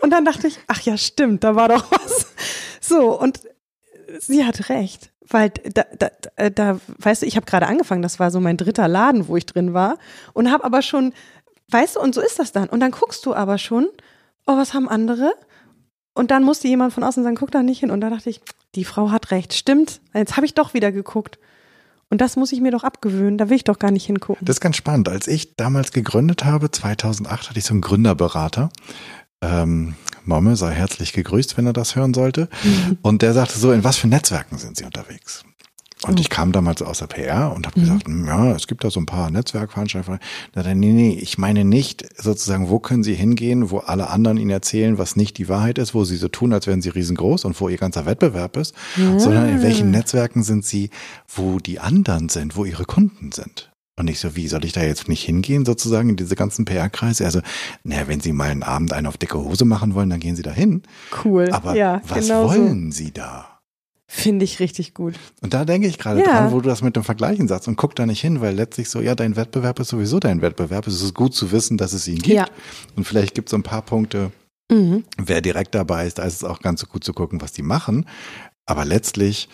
[0.00, 2.26] und dann dachte ich, ach ja, stimmt, da war doch was.
[2.80, 3.40] So, und
[4.18, 5.10] sie hat recht.
[5.30, 8.88] Weil da, da, da, weißt du, ich habe gerade angefangen, das war so mein dritter
[8.88, 9.98] Laden, wo ich drin war
[10.32, 11.12] und habe aber schon,
[11.70, 12.68] weißt du, und so ist das dann.
[12.68, 13.88] Und dann guckst du aber schon,
[14.46, 15.34] oh, was haben andere?
[16.14, 17.90] Und dann musste jemand von außen sagen, guck da nicht hin.
[17.90, 18.40] Und da dachte ich,
[18.74, 20.00] die Frau hat recht, stimmt.
[20.14, 21.38] Jetzt habe ich doch wieder geguckt.
[22.10, 24.44] Und das muss ich mir doch abgewöhnen, da will ich doch gar nicht hingucken.
[24.44, 25.10] Das ist ganz spannend.
[25.10, 28.70] Als ich damals gegründet habe, 2008, hatte ich so einen Gründerberater.
[29.40, 32.48] Ähm, Momme sei herzlich gegrüßt, wenn er das hören sollte.
[32.62, 32.98] Mhm.
[33.02, 35.44] Und der sagte so, in was für Netzwerken sind Sie unterwegs?
[36.04, 36.20] Und oh.
[36.20, 37.84] ich kam damals aus der PR und habe mhm.
[37.84, 40.20] gesagt, hm, ja, es gibt da so ein paar Netzwerkveranstaltungen.
[40.52, 44.50] Da nee, nee, ich meine nicht sozusagen, wo können Sie hingehen, wo alle anderen Ihnen
[44.50, 47.60] erzählen, was nicht die Wahrheit ist, wo Sie so tun, als wären Sie riesengroß und
[47.60, 49.18] wo Ihr ganzer Wettbewerb ist, ja.
[49.18, 50.90] sondern in welchen Netzwerken sind Sie,
[51.26, 53.67] wo die anderen sind, wo Ihre Kunden sind.
[53.98, 57.24] Und ich so, wie soll ich da jetzt nicht hingehen, sozusagen, in diese ganzen PR-Kreise?
[57.24, 57.40] Also,
[57.82, 60.42] naja, wenn Sie mal einen Abend einen auf dicke Hose machen wollen, dann gehen Sie
[60.42, 60.82] da hin.
[61.24, 61.50] Cool.
[61.50, 62.98] Aber ja, was genau wollen so.
[62.98, 63.58] Sie da?
[64.10, 65.16] Finde ich richtig gut.
[65.42, 66.26] Und da denke ich gerade ja.
[66.26, 68.88] dran, wo du das mit dem Vergleichen sagst und guck da nicht hin, weil letztlich
[68.88, 70.86] so, ja, dein Wettbewerb ist sowieso dein Wettbewerb.
[70.86, 72.36] Es ist gut zu wissen, dass es ihn gibt.
[72.36, 72.46] Ja.
[72.96, 74.30] Und vielleicht gibt es ein paar Punkte,
[74.72, 75.04] mhm.
[75.18, 77.62] wer direkt dabei ist, da ist es auch ganz so gut zu gucken, was die
[77.62, 78.06] machen.
[78.64, 79.50] Aber letztlich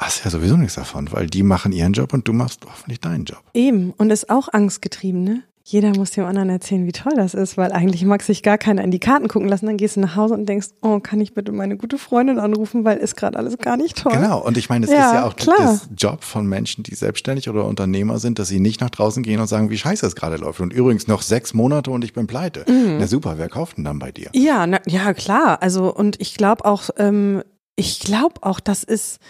[0.00, 3.24] hast ja sowieso nichts davon, weil die machen ihren Job und du machst hoffentlich deinen
[3.24, 3.42] Job.
[3.54, 3.92] Eben.
[3.96, 5.42] Und ist auch angstgetrieben, ne?
[5.62, 8.82] Jeder muss dem anderen erzählen, wie toll das ist, weil eigentlich mag sich gar keiner
[8.82, 9.66] in die Karten gucken lassen.
[9.66, 12.84] Dann gehst du nach Hause und denkst, oh, kann ich bitte meine gute Freundin anrufen,
[12.84, 14.12] weil ist gerade alles gar nicht toll.
[14.12, 14.44] Genau.
[14.44, 15.56] Und ich meine, es ja, ist ja auch klar.
[15.60, 19.38] das Job von Menschen, die selbstständig oder Unternehmer sind, dass sie nicht nach draußen gehen
[19.38, 20.58] und sagen, wie scheiße es gerade läuft.
[20.58, 22.64] Und übrigens noch sechs Monate und ich bin pleite.
[22.66, 22.96] Mhm.
[22.98, 24.30] Na super, wer kauft denn dann bei dir?
[24.34, 25.62] Ja, na, ja klar.
[25.62, 27.44] Also und ich glaube auch, ähm,
[27.76, 29.20] ich glaube auch, das ist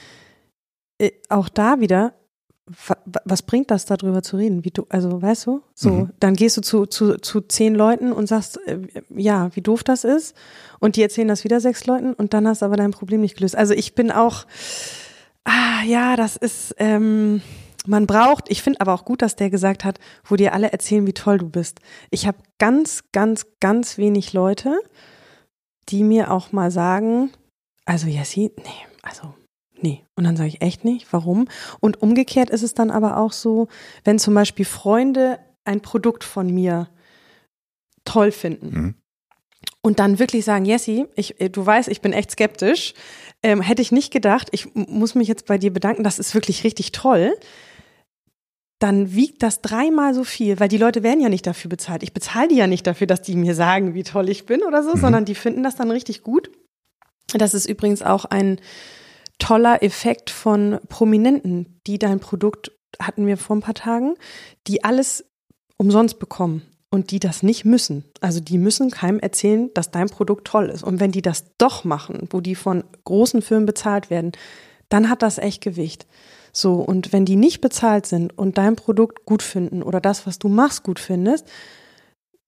[1.29, 2.15] auch da wieder,
[3.25, 4.65] was bringt das darüber zu reden?
[4.65, 6.11] Wie du, also weißt du, so, mhm.
[6.21, 8.79] dann gehst du zu, zu, zu zehn Leuten und sagst, äh,
[9.11, 10.37] ja, wie doof das ist,
[10.79, 13.37] und die erzählen das wieder sechs Leuten und dann hast du aber dein Problem nicht
[13.37, 13.57] gelöst.
[13.57, 14.47] Also ich bin auch,
[15.45, 17.43] ah, ja, das ist, ähm,
[17.87, 21.07] man braucht, ich finde aber auch gut, dass der gesagt hat, wo dir alle erzählen,
[21.07, 21.81] wie toll du bist.
[22.11, 24.79] Ich habe ganz, ganz, ganz wenig Leute,
[25.89, 27.33] die mir auch mal sagen,
[27.85, 29.35] also Jessie, nee, also
[29.83, 30.05] nee.
[30.17, 31.49] Und dann sage ich echt nicht, warum?
[31.81, 33.69] Und umgekehrt ist es dann aber auch so,
[34.05, 36.89] wenn zum Beispiel Freunde ein Produkt von mir
[38.05, 38.71] toll finden.
[38.71, 38.95] Mhm.
[39.83, 42.95] Und dann wirklich sagen, Jessie, ich, äh, du weißt, ich bin echt skeptisch.
[43.43, 46.65] Ähm, hätte ich nicht gedacht, ich muss mich jetzt bei dir bedanken, das ist wirklich
[46.65, 47.35] richtig toll.
[48.79, 52.03] Dann wiegt das dreimal so viel, weil die Leute werden ja nicht dafür bezahlt.
[52.03, 54.83] Ich bezahle die ja nicht dafür, dass die mir sagen, wie toll ich bin oder
[54.83, 55.01] so, mhm.
[55.01, 56.51] sondern die finden das dann richtig gut.
[57.33, 58.61] Das ist übrigens auch ein
[59.41, 62.71] toller Effekt von Prominenten, die dein Produkt,
[63.01, 64.15] hatten wir vor ein paar Tagen,
[64.69, 65.25] die alles
[65.77, 68.05] umsonst bekommen und die das nicht müssen.
[68.21, 70.85] Also die müssen keinem erzählen, dass dein Produkt toll ist.
[70.85, 74.33] Und wenn die das doch machen, wo die von großen Firmen bezahlt werden,
[74.89, 76.07] dann hat das echt Gewicht.
[76.53, 80.39] So, und wenn die nicht bezahlt sind und dein Produkt gut finden oder das, was
[80.39, 81.47] du machst, gut findest,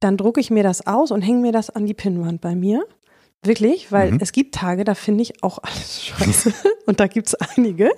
[0.00, 2.84] dann drucke ich mir das aus und hänge mir das an die Pinnwand bei mir.
[3.44, 4.18] Wirklich, weil Mhm.
[4.20, 6.54] es gibt Tage, da finde ich auch alles scheiße.
[6.86, 7.90] und da gibt es einige,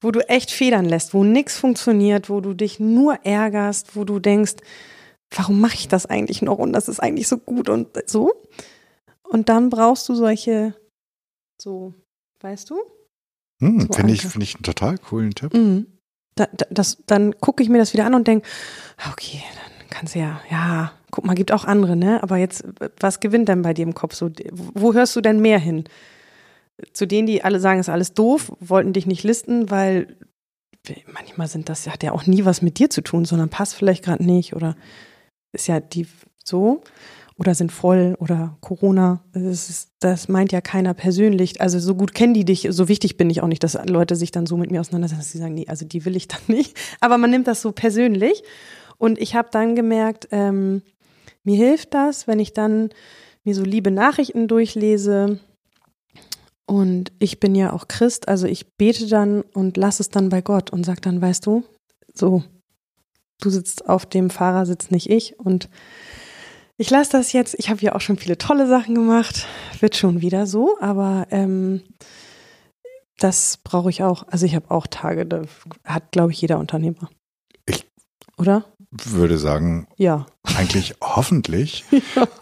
[0.00, 4.18] wo du echt federn lässt, wo nichts funktioniert, wo du dich nur ärgerst, wo du
[4.20, 4.54] denkst,
[5.34, 8.32] warum mache ich das eigentlich noch und das ist eigentlich so gut und so.
[9.24, 10.74] Und dann brauchst du solche,
[11.60, 11.94] so,
[12.40, 12.76] weißt du?
[13.60, 15.52] Hm, So Finde ich, finde ich einen total coolen Tipp.
[15.54, 15.86] Mhm.
[16.36, 18.46] Da, da, das, dann gucke ich mir das wieder an und denke,
[19.10, 22.20] okay, dann kannst du ja, ja, guck mal, gibt auch andere, ne?
[22.24, 22.64] Aber jetzt,
[22.98, 24.30] was gewinnt denn bei dir im Kopf so?
[24.50, 25.84] Wo hörst du denn mehr hin?
[26.92, 30.16] Zu denen, die alle sagen, ist alles doof, wollten dich nicht listen, weil
[31.06, 34.04] manchmal sind das, hat ja auch nie was mit dir zu tun, sondern passt vielleicht
[34.04, 34.74] gerade nicht oder
[35.52, 36.08] ist ja die
[36.44, 36.82] so
[37.38, 39.22] oder sind voll oder Corona.
[39.32, 41.60] Das, ist, das meint ja keiner persönlich.
[41.60, 44.32] Also so gut kennen die dich, so wichtig bin ich auch nicht, dass Leute sich
[44.32, 46.76] dann so mit mir auseinandersetzen, dass sie sagen, nee, also die will ich dann nicht.
[47.00, 48.42] Aber man nimmt das so persönlich.
[48.98, 50.82] Und ich habe dann gemerkt, ähm,
[51.44, 52.90] mir hilft das, wenn ich dann
[53.44, 55.38] mir so liebe Nachrichten durchlese.
[56.66, 60.40] Und ich bin ja auch Christ, also ich bete dann und lasse es dann bei
[60.40, 61.62] Gott und sag dann, weißt du,
[62.14, 62.42] so,
[63.40, 65.38] du sitzt auf dem Fahrersitz, nicht ich.
[65.38, 65.68] Und
[66.76, 67.54] ich lasse das jetzt.
[67.58, 69.46] Ich habe ja auch schon viele tolle Sachen gemacht.
[69.80, 71.82] Wird schon wieder so, aber ähm,
[73.18, 74.26] das brauche ich auch.
[74.28, 75.42] Also ich habe auch Tage, da
[75.84, 77.10] hat, glaube ich, jeder Unternehmer.
[78.44, 78.64] Ich- Oder?
[79.06, 80.26] Würde sagen, Ja.
[80.56, 81.84] eigentlich hoffentlich,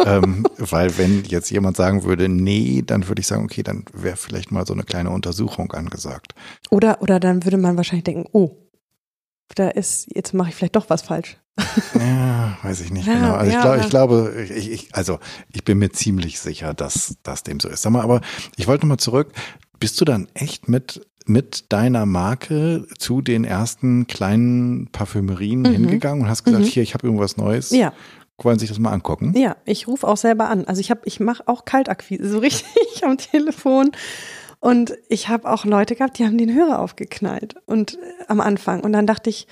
[0.04, 4.16] ähm, weil wenn jetzt jemand sagen würde, nee, dann würde ich sagen, okay, dann wäre
[4.18, 6.34] vielleicht mal so eine kleine Untersuchung angesagt.
[6.70, 8.56] Oder, oder dann würde man wahrscheinlich denken, oh,
[9.54, 11.38] da ist, jetzt mache ich vielleicht doch was falsch.
[11.94, 13.32] Ja, weiß ich nicht Ja, genau.
[13.34, 15.18] Also ich, ja, glaube, aber- ich glaube, ich, ich, also
[15.52, 17.80] ich bin mir ziemlich sicher, dass das dem so ist.
[17.82, 18.20] Sag mal, aber
[18.56, 19.32] ich wollte noch mal zurück.
[19.78, 25.66] Bist du dann echt mit mit deiner Marke zu den ersten kleinen Parfümerien Mhm.
[25.72, 26.68] hingegangen und hast gesagt, Mhm.
[26.68, 27.70] hier, ich habe irgendwas Neues.
[27.70, 27.92] Ja,
[28.38, 29.34] Wollen Sie sich das mal angucken?
[29.36, 30.64] ja, ich rufe auch selber an.
[30.64, 33.92] Also ich habe, ich mache auch Kaltakquise, so richtig am Telefon.
[34.58, 37.98] Und ich habe auch Leute gehabt, die haben den Hörer aufgeknallt und äh,
[38.28, 38.80] am Anfang.
[38.80, 39.46] Und dann dachte ich,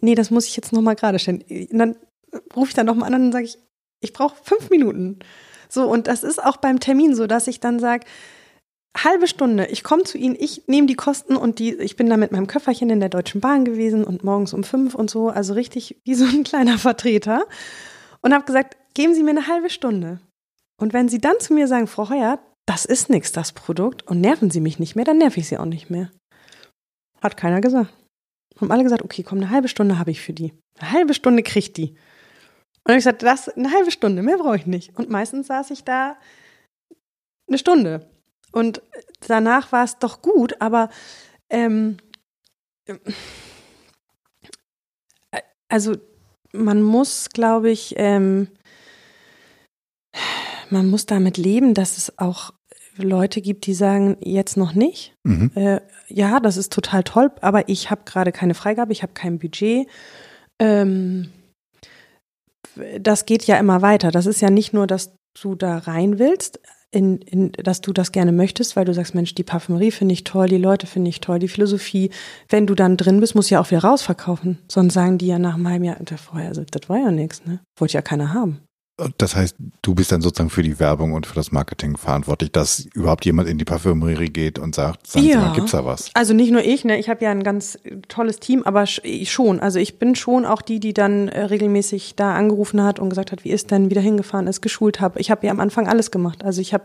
[0.00, 1.44] nee, das muss ich jetzt nochmal gerade stellen.
[1.70, 1.96] Und dann
[2.56, 3.58] rufe ich dann nochmal an und dann sage ich,
[4.00, 5.18] ich brauche fünf Minuten.
[5.68, 8.06] So, und das ist auch beim Termin so, dass ich dann sage,
[8.96, 12.16] halbe Stunde, ich komme zu Ihnen, ich nehme die Kosten und die, ich bin da
[12.16, 15.54] mit meinem Köfferchen in der Deutschen Bahn gewesen und morgens um fünf und so, also
[15.54, 17.46] richtig wie so ein kleiner Vertreter
[18.20, 20.20] und habe gesagt, geben Sie mir eine halbe Stunde.
[20.80, 24.20] Und wenn Sie dann zu mir sagen, Frau Heuer, das ist nichts, das Produkt, und
[24.20, 26.10] nerven Sie mich nicht mehr, dann nerv ich Sie auch nicht mehr.
[27.20, 27.92] Hat keiner gesagt.
[28.60, 30.52] Haben alle gesagt, okay, komm, eine halbe Stunde habe ich für die.
[30.78, 31.96] Eine halbe Stunde kriegt die.
[32.84, 34.96] Und ich gesagt, das eine halbe Stunde, mehr brauche ich nicht.
[34.98, 36.16] Und meistens saß ich da
[37.48, 38.08] eine Stunde.
[38.52, 38.82] Und
[39.26, 40.88] danach war es doch gut, aber
[41.50, 41.96] ähm,
[42.86, 42.96] äh,
[45.68, 45.96] also
[46.52, 48.48] man muss, glaube ich, ähm,
[50.70, 52.52] man muss damit leben, dass es auch
[52.96, 55.14] Leute gibt, die sagen, jetzt noch nicht.
[55.24, 55.50] Mhm.
[55.54, 59.38] Äh, ja, das ist total toll, aber ich habe gerade keine Freigabe, ich habe kein
[59.38, 59.88] Budget.
[60.58, 61.30] Ähm,
[63.00, 64.10] das geht ja immer weiter.
[64.10, 66.60] Das ist ja nicht nur, dass du da rein willst,
[66.90, 70.24] in, in, dass du das gerne möchtest, weil du sagst, Mensch, die Parfümerie finde ich
[70.24, 72.10] toll, die Leute finde ich toll, die Philosophie.
[72.48, 74.58] Wenn du dann drin bist, musst du ja auch wieder rausverkaufen.
[74.68, 77.44] Sonst sagen die ja nach einem halben Jahr, das war ja, das war ja nichts,
[77.46, 77.60] ne?
[77.76, 78.60] Wollte ja keiner haben.
[79.18, 82.86] Das heißt, du bist dann sozusagen für die Werbung und für das Marketing verantwortlich, dass
[82.94, 85.40] überhaupt jemand in die Parfümerie geht und sagt, sagen Sie Ja.
[85.40, 86.10] mal, gibt's da was?
[86.14, 86.98] Also nicht nur ich, ne?
[86.98, 87.78] Ich habe ja ein ganz
[88.08, 89.60] tolles Team, aber ich schon.
[89.60, 93.32] Also ich bin schon auch die, die dann äh, regelmäßig da angerufen hat und gesagt
[93.32, 95.18] hat, wie ist denn, wieder hingefahren ist, geschult habe.
[95.20, 96.44] Ich habe ja am Anfang alles gemacht.
[96.44, 96.84] Also ich habe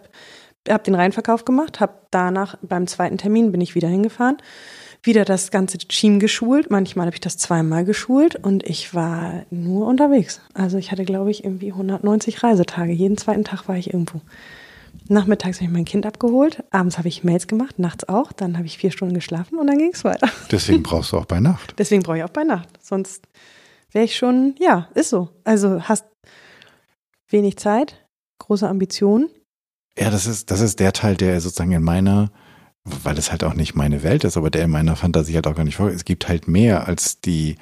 [0.69, 4.37] hab den Reinverkauf gemacht, habe danach beim zweiten Termin bin ich wieder hingefahren,
[5.05, 6.71] wieder das ganze Team geschult.
[6.71, 10.41] Manchmal habe ich das zweimal geschult und ich war nur unterwegs.
[10.53, 12.91] Also ich hatte, glaube ich, irgendwie 190 Reisetage.
[12.91, 14.21] Jeden zweiten Tag war ich irgendwo.
[15.07, 18.65] Nachmittags habe ich mein Kind abgeholt, abends habe ich Mails gemacht, nachts auch, dann habe
[18.65, 20.29] ich vier Stunden geschlafen und dann ging es weiter.
[20.51, 21.75] Deswegen brauchst du auch bei Nacht.
[21.77, 22.69] Deswegen brauche ich auch bei Nacht.
[22.81, 23.23] Sonst
[23.91, 25.29] wäre ich schon, ja, ist so.
[25.43, 26.05] Also hast
[27.29, 28.03] wenig Zeit,
[28.39, 29.29] große Ambitionen.
[29.97, 32.31] Ja, das ist, das ist der Teil, der sozusagen in meiner,
[32.85, 35.55] weil es halt auch nicht meine Welt ist, aber der in meiner Fantasie halt auch
[35.55, 35.89] gar nicht vor.
[35.89, 37.55] Es gibt halt mehr als die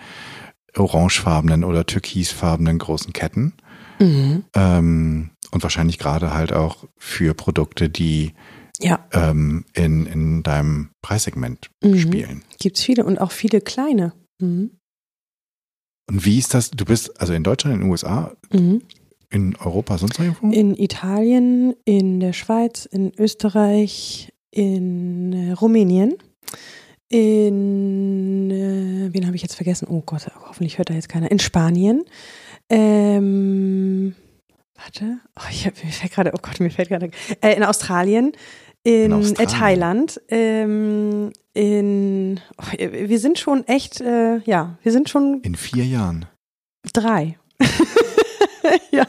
[0.76, 3.53] orangefarbenen oder türkisfarbenen großen Ketten.
[3.99, 8.34] Ähm, und wahrscheinlich gerade halt auch für Produkte, die
[8.82, 11.97] Ja, ähm, in, in deinem Preissegment Mhm.
[11.99, 12.43] spielen.
[12.59, 14.13] gibt es viele und auch viele kleine.
[14.41, 14.71] Mhm.
[16.09, 16.71] Und wie ist das?
[16.71, 18.82] Du bist also in Deutschland, in den USA, Mhm.
[19.30, 20.51] in Europa, sonst noch irgendwo?
[20.51, 26.16] In Italien, in der Schweiz, in Österreich, in äh, Rumänien,
[27.10, 29.88] in, äh, wen habe ich jetzt vergessen?
[29.89, 31.30] Oh Gott, hoffentlich hört da jetzt keiner.
[31.30, 32.04] In Spanien.
[32.70, 34.16] Ähm,
[34.76, 38.32] warte, oh, ich hab, mir fällt gerade, oh Gott, mir fällt gerade, äh, in Australien,
[38.84, 39.49] in, in Australien.
[39.49, 45.41] Äh, Thailand, ähm, in, oh, wir sind schon echt, äh, ja, wir sind schon.
[45.41, 46.26] In vier Jahren.
[46.93, 47.38] Drei.
[48.91, 49.06] ja.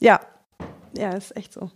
[0.00, 0.20] Ja.
[0.96, 1.70] Ja, ist echt so.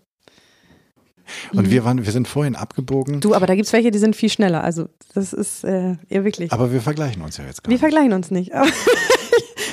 [1.53, 1.71] Und mhm.
[1.71, 3.21] wir waren, wir sind vorhin abgebogen.
[3.21, 4.65] Du, aber da gibt es welche, die sind viel schneller.
[4.65, 6.53] Also das ist äh, eher wirklich.
[6.53, 7.81] Aber wir vergleichen uns ja jetzt gar nicht.
[7.81, 8.53] Wir vergleichen uns nicht.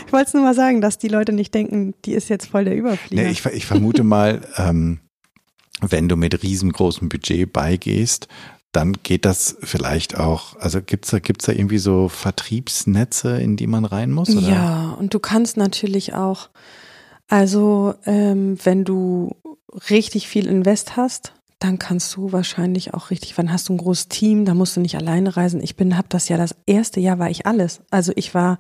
[0.10, 2.66] Ich wollte es nur mal sagen, dass die Leute nicht denken, die ist jetzt voll
[2.66, 3.22] der Überflieger.
[3.22, 5.02] Nee, ich, ich vermute mal, ähm,
[5.82, 8.28] wenn du mit riesengroßem Budget beigehst,
[8.72, 13.68] dann geht das vielleicht auch, also gibt's da, gibt's da irgendwie so Vertriebsnetze, in die
[13.68, 14.36] man rein muss?
[14.36, 14.50] Oder?
[14.50, 16.50] Ja, und du kannst natürlich auch,
[17.28, 19.36] also ähm, wenn du
[19.92, 24.08] richtig viel Invest hast, dann kannst du wahrscheinlich auch richtig, wann hast du ein großes
[24.08, 25.62] Team, da musst du nicht alleine reisen.
[25.62, 27.82] Ich bin, hab das ja das erste Jahr war ich alles.
[27.92, 28.58] Also ich war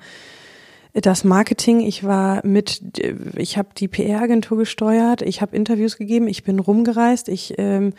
[0.93, 2.81] das Marketing, ich war mit,
[3.37, 7.93] ich habe die PR-Agentur gesteuert, ich habe Interviews gegeben, ich bin rumgereist, ich ähm,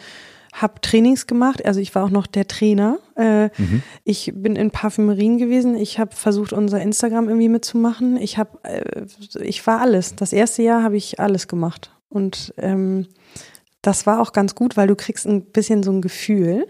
[0.53, 2.98] habe Trainings gemacht, also ich war auch noch der Trainer.
[3.16, 3.82] Äh, mhm.
[4.05, 8.16] Ich bin in Parfümerien gewesen, ich habe versucht, unser Instagram irgendwie mitzumachen.
[8.16, 9.07] Ich habe, äh,
[9.40, 10.16] ich war alles.
[10.16, 13.07] Das erste Jahr habe ich alles gemacht und ähm,
[13.83, 16.66] das war auch ganz gut, weil du kriegst ein bisschen so ein Gefühl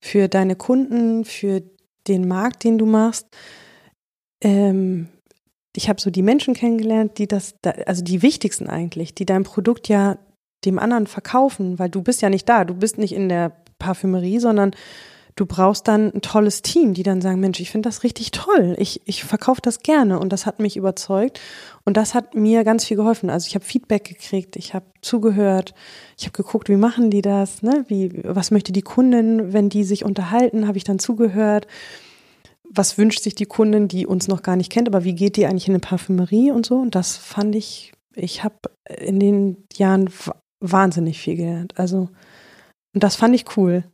[0.00, 1.62] für deine Kunden, für
[2.08, 3.26] den Markt, den du machst.
[4.42, 5.08] Ähm,
[5.74, 7.54] ich habe so die Menschen kennengelernt, die das,
[7.86, 10.18] also die wichtigsten eigentlich, die dein Produkt ja
[10.64, 14.38] dem anderen verkaufen, weil du bist ja nicht da, du bist nicht in der Parfümerie,
[14.38, 14.72] sondern
[15.34, 18.76] du brauchst dann ein tolles Team, die dann sagen, Mensch, ich finde das richtig toll,
[18.78, 21.40] ich, ich verkaufe das gerne und das hat mich überzeugt
[21.84, 23.30] und das hat mir ganz viel geholfen.
[23.30, 25.74] Also ich habe Feedback gekriegt, ich habe zugehört,
[26.22, 27.84] ich habe geguckt, wie machen die das, ne?
[27.88, 31.66] wie, was möchte die Kundin, wenn die sich unterhalten, habe ich dann zugehört.
[32.62, 35.46] Was wünscht sich die Kundin, die uns noch gar nicht kennt, aber wie geht die
[35.46, 36.76] eigentlich in eine Parfümerie und so?
[36.76, 38.56] Und das fand ich, ich habe
[38.98, 40.10] in den Jahren
[40.60, 41.76] wahnsinnig viel gelernt.
[41.76, 42.08] Also,
[42.94, 43.84] und das fand ich cool.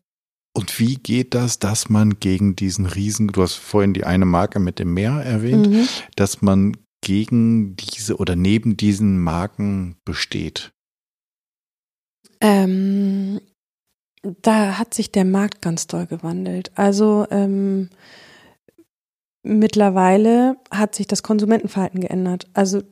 [0.55, 4.61] Und wie geht das, dass man gegen diesen Riesen, du hast vorhin die eine Marke
[4.61, 5.89] mit dem Meer erwähnt, mhm.
[6.15, 10.73] dass man gegen diese oder neben diesen Marken besteht?
[12.41, 13.41] Ähm,
[14.23, 16.71] da hat sich der Markt ganz doll gewandelt.
[16.75, 17.89] Also ähm,
[19.43, 22.49] mittlerweile hat sich das Konsumentenverhalten geändert.
[22.53, 22.83] Also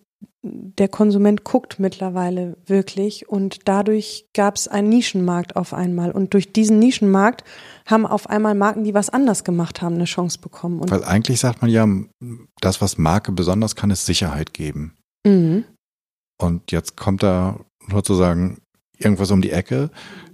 [0.42, 6.12] der Konsument guckt mittlerweile wirklich und dadurch gab es einen Nischenmarkt auf einmal.
[6.12, 7.44] Und durch diesen Nischenmarkt
[7.84, 10.80] haben auf einmal Marken, die was anders gemacht haben, eine Chance bekommen.
[10.80, 11.86] Und Weil eigentlich sagt man ja,
[12.61, 14.94] das, was Marke besonders kann, ist Sicherheit geben.
[15.26, 15.64] Mhm.
[16.40, 17.59] Und jetzt kommt da
[17.90, 18.59] sozusagen
[18.99, 19.90] irgendwas um die Ecke,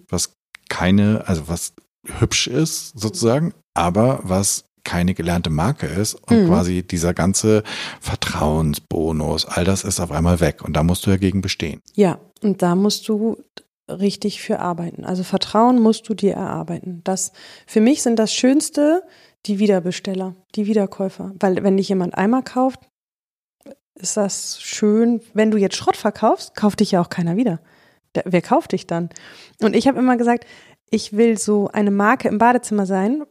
[0.08, 0.34] was
[0.68, 1.74] keine, also was
[2.18, 6.46] hübsch ist sozusagen, aber was keine gelernte Marke ist und mhm.
[6.48, 7.62] quasi dieser ganze
[8.00, 11.80] Vertrauensbonus, all das ist auf einmal weg und da musst du ja gegen bestehen.
[11.94, 13.38] Ja, und da musst du
[13.88, 15.04] richtig für arbeiten.
[15.04, 17.02] Also Vertrauen musst du dir erarbeiten.
[17.04, 17.32] Das
[17.66, 19.02] für mich sind das Schönste
[19.46, 22.80] die Wiederbesteller, die Wiederkäufer, weil wenn dich jemand einmal kauft,
[23.94, 25.20] ist das schön.
[25.34, 27.60] Wenn du jetzt Schrott verkaufst, kauft dich ja auch keiner wieder.
[28.24, 29.10] Wer kauft dich dann?
[29.60, 30.46] Und ich habe immer gesagt,
[30.90, 33.22] ich will so eine Marke im Badezimmer sein,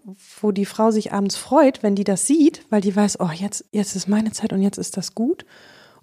[0.41, 3.65] wo die Frau sich abends freut, wenn die das sieht, weil die weiß, oh, jetzt,
[3.71, 5.45] jetzt ist meine Zeit und jetzt ist das gut.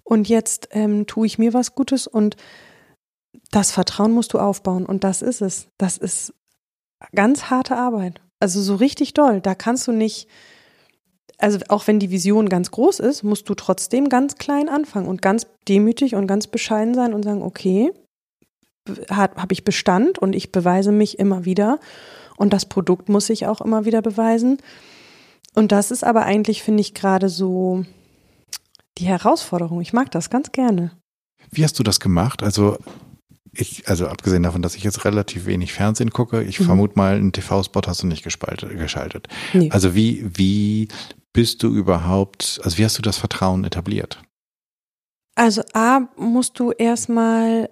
[0.03, 2.37] Und jetzt ähm, tue ich mir was Gutes und
[3.51, 4.85] das Vertrauen musst du aufbauen.
[4.85, 5.67] Und das ist es.
[5.77, 6.33] Das ist
[7.13, 8.21] ganz harte Arbeit.
[8.39, 9.41] Also so richtig doll.
[9.41, 10.29] Da kannst du nicht,
[11.37, 15.21] also auch wenn die Vision ganz groß ist, musst du trotzdem ganz klein anfangen und
[15.21, 17.91] ganz demütig und ganz bescheiden sein und sagen, okay,
[19.09, 21.79] habe ich Bestand und ich beweise mich immer wieder.
[22.37, 24.59] Und das Produkt muss ich auch immer wieder beweisen.
[25.55, 27.85] Und das ist aber eigentlich, finde ich, gerade so
[28.97, 29.81] die Herausforderung.
[29.81, 30.91] Ich mag das ganz gerne.
[31.51, 32.43] Wie hast du das gemacht?
[32.43, 32.77] Also
[33.51, 36.65] ich, also abgesehen davon, dass ich jetzt relativ wenig Fernsehen gucke, ich mhm.
[36.65, 39.27] vermute mal, einen TV-Spot hast du nicht gespaltet, geschaltet.
[39.53, 39.69] Nee.
[39.71, 40.87] Also wie, wie
[41.33, 44.21] bist du überhaupt, also wie hast du das Vertrauen etabliert?
[45.35, 47.69] Also A, musst du erstmal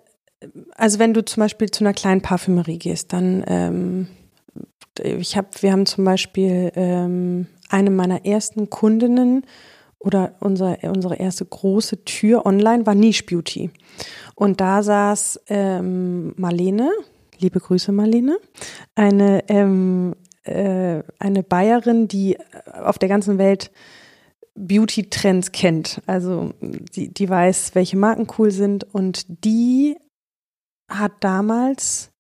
[0.76, 4.08] also wenn du zum Beispiel zu einer kleinen Parfümerie gehst, dann ähm,
[5.04, 9.46] ich habe, wir haben zum Beispiel ähm, eine meiner ersten Kundinnen
[10.00, 13.72] oder unser, unsere erste große Tür online war Niche Beauty.
[14.36, 16.92] Und da saß ähm, Marlene,
[17.40, 18.38] liebe Grüße Marlene,
[18.96, 22.38] eine, ähm, äh, eine Bayerin, die
[22.74, 23.72] auf der ganzen Welt
[24.56, 26.02] Beauty-Trends kennt.
[26.06, 29.98] Also die, die weiß, welche Marken cool sind und die
[30.90, 32.12] hat damals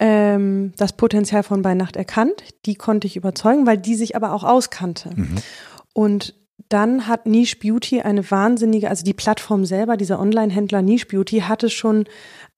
[0.00, 2.42] ähm, das Potenzial von bei Nacht erkannt.
[2.66, 5.10] Die konnte ich überzeugen, weil die sich aber auch auskannte.
[5.14, 5.36] Mhm.
[5.92, 6.34] Und
[6.68, 11.70] dann hat Niche Beauty eine wahnsinnige, also die Plattform selber, dieser Online-Händler Niche Beauty hatte
[11.70, 12.06] schon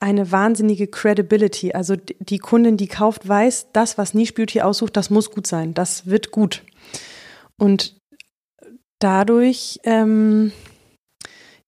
[0.00, 1.72] eine wahnsinnige Credibility.
[1.72, 5.74] Also die Kundin, die kauft, weiß, das, was Niche Beauty aussucht, das muss gut sein.
[5.74, 6.62] Das wird gut.
[7.58, 7.96] Und
[8.98, 10.52] dadurch, ähm,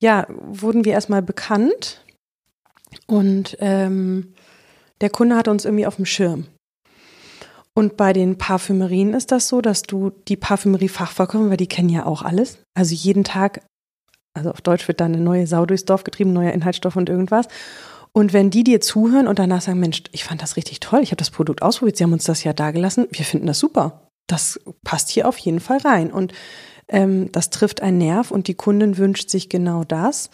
[0.00, 2.04] ja, wurden wir erstmal bekannt
[3.06, 4.34] und ähm,
[5.00, 6.46] der Kunde hat uns irgendwie auf dem Schirm.
[7.74, 12.06] Und bei den Parfümerien ist das so, dass du die Parfümerie-Fachverkäufer, weil die kennen ja
[12.06, 12.58] auch alles.
[12.74, 13.62] Also jeden Tag,
[14.34, 17.46] also auf Deutsch wird da eine neue Sau durchs Dorf getrieben, neuer Inhaltsstoff und irgendwas.
[18.10, 21.10] Und wenn die dir zuhören und danach sagen, Mensch, ich fand das richtig toll, ich
[21.10, 24.08] habe das Produkt ausprobiert, sie haben uns das ja dagelassen, wir finden das super.
[24.26, 26.10] Das passt hier auf jeden Fall rein.
[26.10, 26.32] Und
[26.88, 30.30] ähm, das trifft einen Nerv und die Kundin wünscht sich genau das.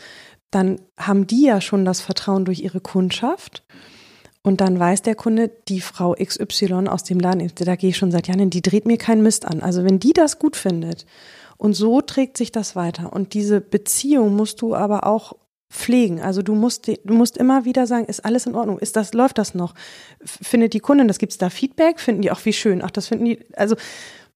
[0.54, 3.64] Dann haben die ja schon das Vertrauen durch ihre Kundschaft.
[4.42, 8.12] Und dann weiß der Kunde, die Frau XY aus dem Laden, da gehe ich schon
[8.12, 9.60] seit Jahren, die dreht mir keinen Mist an.
[9.60, 11.06] Also wenn die das gut findet
[11.56, 13.12] und so trägt sich das weiter.
[13.12, 15.32] Und diese Beziehung musst du aber auch
[15.70, 16.20] pflegen.
[16.20, 18.78] Also du musst, du musst immer wieder sagen, ist alles in Ordnung?
[18.78, 19.74] Ist das, läuft das noch?
[20.24, 21.98] Findet die Kundin, das gibt es da Feedback?
[21.98, 22.80] Finden die auch wie schön?
[22.80, 23.74] Ach, das finden die, also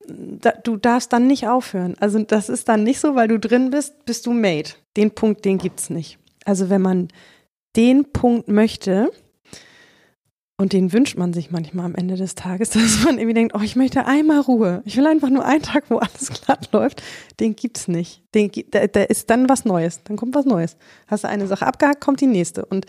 [0.09, 1.95] da, du darfst dann nicht aufhören.
[2.01, 4.71] Also das ist dann nicht so, weil du drin bist, bist du made.
[4.97, 6.19] Den Punkt, den gibt's nicht.
[6.45, 7.09] Also wenn man
[7.77, 9.11] den Punkt möchte,
[10.61, 13.63] und den wünscht man sich manchmal am Ende des Tages, dass man irgendwie denkt, oh,
[13.63, 14.83] ich möchte einmal Ruhe.
[14.85, 17.03] Ich will einfach nur einen Tag, wo alles glatt läuft.
[17.39, 18.23] Den gibt's nicht.
[18.35, 20.03] Den, da, da ist dann was Neues.
[20.03, 20.77] Dann kommt was Neues.
[21.07, 22.65] Hast du eine Sache abgehakt, kommt die nächste.
[22.65, 22.87] Und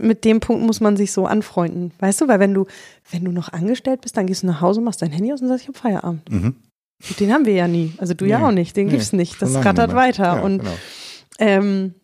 [0.00, 1.92] mit dem Punkt muss man sich so anfreunden.
[1.98, 2.66] Weißt du, weil wenn du,
[3.10, 5.48] wenn du noch angestellt bist, dann gehst du nach Hause, machst dein Handy aus und
[5.48, 6.30] sagst, ich habe Feierabend.
[6.30, 6.56] Mhm.
[7.20, 7.94] Den haben wir ja nie.
[7.98, 8.76] Also du nee, ja auch nicht.
[8.76, 9.40] Den nee, gibt's nicht.
[9.40, 10.24] Das rattert weiter.
[10.24, 10.76] Ja, und genau.
[11.38, 11.94] ähm,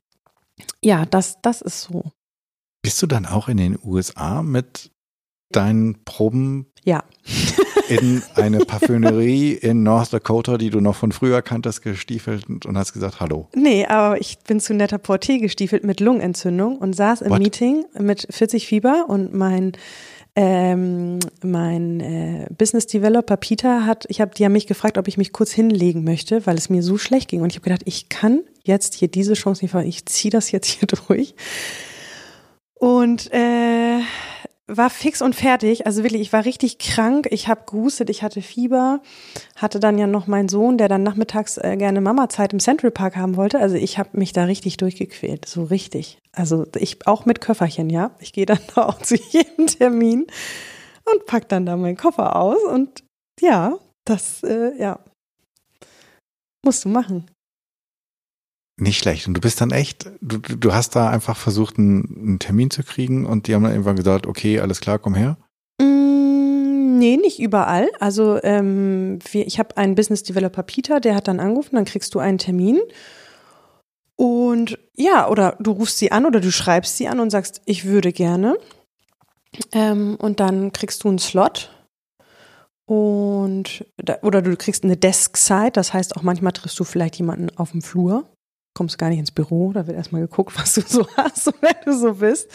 [0.82, 2.12] ja, das, das ist so.
[2.82, 4.92] Bist du dann auch in den USA mit
[5.50, 6.66] deinen Proben?
[6.84, 7.02] Ja.
[7.88, 12.92] in eine Parfümerie in North Dakota, die du noch von früher kanntest, gestiefelt und hast
[12.92, 13.48] gesagt, hallo.
[13.54, 17.38] Nee, aber ich bin zu netter Portier gestiefelt mit Lungenentzündung und saß im What?
[17.40, 19.72] Meeting mit 40 Fieber und mein
[20.36, 25.16] ähm, mein äh, Business Developer Peter hat, ich habe, die haben mich gefragt, ob ich
[25.16, 28.08] mich kurz hinlegen möchte, weil es mir so schlecht ging und ich habe gedacht, ich
[28.08, 31.34] kann jetzt hier diese Chance nicht verlieren, ich ziehe das jetzt hier durch.
[32.74, 34.00] Und äh,
[34.66, 35.86] war fix und fertig.
[35.86, 37.28] Also wirklich, ich war richtig krank.
[37.30, 39.00] Ich habe gehustet, ich hatte Fieber,
[39.56, 43.16] hatte dann ja noch meinen Sohn, der dann nachmittags äh, gerne Mama-Zeit im Central Park
[43.16, 43.58] haben wollte.
[43.58, 46.18] Also ich habe mich da richtig durchgequält, so richtig.
[46.32, 48.12] Also ich auch mit Köfferchen, ja.
[48.20, 50.26] Ich gehe dann da auch zu jedem Termin
[51.12, 53.04] und pack dann da meinen Koffer aus und
[53.40, 54.98] ja, das äh, ja
[56.64, 57.26] musst du machen.
[58.76, 59.28] Nicht schlecht.
[59.28, 62.82] Und du bist dann echt, du, du hast da einfach versucht, einen, einen Termin zu
[62.82, 65.36] kriegen und die haben dann irgendwann gesagt, okay, alles klar, komm her.
[65.80, 67.88] Mm, nee, nicht überall.
[68.00, 72.14] Also ähm, wir, ich habe einen Business Developer Peter, der hat dann angerufen, dann kriegst
[72.16, 72.80] du einen Termin.
[74.16, 77.84] Und ja, oder du rufst sie an oder du schreibst sie an und sagst, ich
[77.84, 78.56] würde gerne.
[79.70, 81.70] Ähm, und dann kriegst du einen Slot.
[82.86, 83.86] Und
[84.22, 87.80] oder du kriegst eine Desk-Side, das heißt auch manchmal triffst du vielleicht jemanden auf dem
[87.80, 88.33] Flur
[88.74, 91.76] kommst gar nicht ins Büro, da wird erstmal geguckt, was du so hast und wer
[91.84, 92.50] du so bist.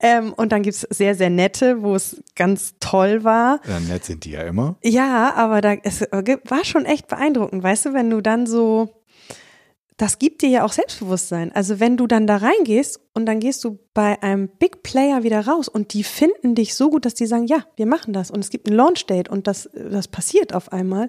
[0.00, 3.60] Ähm, und dann gibt's sehr, sehr nette, wo es ganz toll war.
[3.66, 4.76] Ja, nett sind die ja immer.
[4.82, 9.02] Ja, aber da, es war schon echt beeindruckend, weißt du, wenn du dann so,
[9.96, 11.52] das gibt dir ja auch Selbstbewusstsein.
[11.52, 15.46] Also wenn du dann da reingehst und dann gehst du bei einem Big Player wieder
[15.46, 18.40] raus und die finden dich so gut, dass die sagen, ja, wir machen das und
[18.40, 21.08] es gibt ein Launch Date und das, das passiert auf einmal.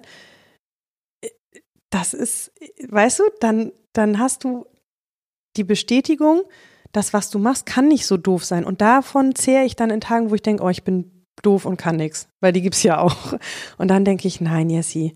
[1.90, 2.52] Das ist,
[2.88, 4.66] weißt du, dann dann hast du
[5.56, 6.42] die Bestätigung,
[6.92, 8.64] das, was du machst, kann nicht so doof sein.
[8.64, 11.76] Und davon zehre ich dann in Tagen, wo ich denke, oh, ich bin doof und
[11.76, 13.34] kann nichts, weil die gibt's ja auch.
[13.76, 15.14] Und dann denke ich, nein, Jessie,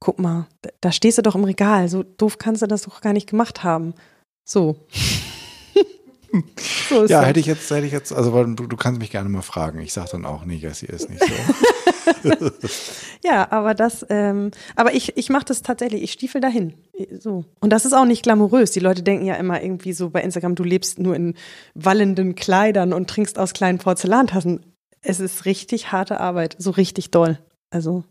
[0.00, 0.48] guck mal,
[0.80, 3.62] da stehst du doch im Regal, so doof kannst du das doch gar nicht gemacht
[3.62, 3.94] haben.
[4.44, 4.76] So.
[6.88, 7.26] So ja, das.
[7.26, 9.80] hätte ich jetzt, hätte ich jetzt, also du, du kannst mich gerne mal fragen.
[9.80, 12.30] Ich sage dann auch, nee, Jessie ist nicht so.
[13.24, 16.74] ja, aber das, ähm, aber ich, ich mache das tatsächlich, ich stiefel dahin.
[17.18, 17.44] So.
[17.60, 18.70] Und das ist auch nicht glamourös.
[18.70, 21.34] Die Leute denken ja immer irgendwie so bei Instagram, du lebst nur in
[21.74, 24.64] wallenden Kleidern und trinkst aus kleinen Porzellantassen.
[25.02, 27.38] Es ist richtig harte Arbeit, so richtig doll.
[27.70, 28.04] Also.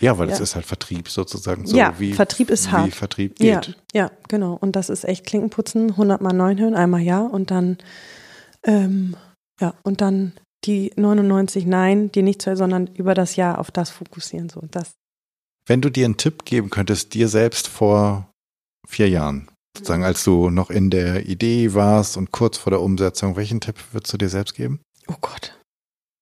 [0.00, 0.34] Ja, weil ja.
[0.34, 2.86] es ist halt Vertrieb sozusagen so ja, wie Vertrieb ist hart.
[2.86, 3.66] Wie Vertrieb geht.
[3.92, 4.54] Ja, ja, genau.
[4.54, 7.78] Und das ist echt Klinkenputzen, 100 mal 9 hören, einmal ja und dann
[8.64, 9.16] ähm,
[9.60, 10.32] ja, und dann
[10.64, 14.48] die 99 Nein, die nicht zu, sondern über das Ja auf das fokussieren.
[14.48, 14.92] So, das.
[15.66, 18.30] Wenn du dir einen Tipp geben könntest, dir selbst vor
[18.86, 23.36] vier Jahren, sozusagen, als du noch in der Idee warst und kurz vor der Umsetzung,
[23.36, 24.80] welchen Tipp würdest du dir selbst geben?
[25.08, 25.58] Oh Gott,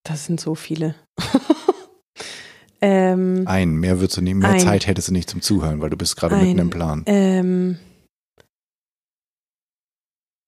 [0.05, 0.95] das sind so viele.
[2.85, 4.61] ähm, Ein, mehr würdest du nicht, mehr Ein.
[4.61, 7.03] Zeit hättest du nicht zum Zuhören, weil du bist gerade mitten im Plan.
[7.07, 7.79] ähm,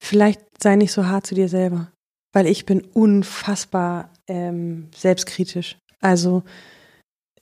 [0.03, 1.91] vielleicht sei nicht so hart zu dir selber,
[2.35, 5.79] weil ich bin unfassbar ähm, selbstkritisch.
[6.01, 6.43] Also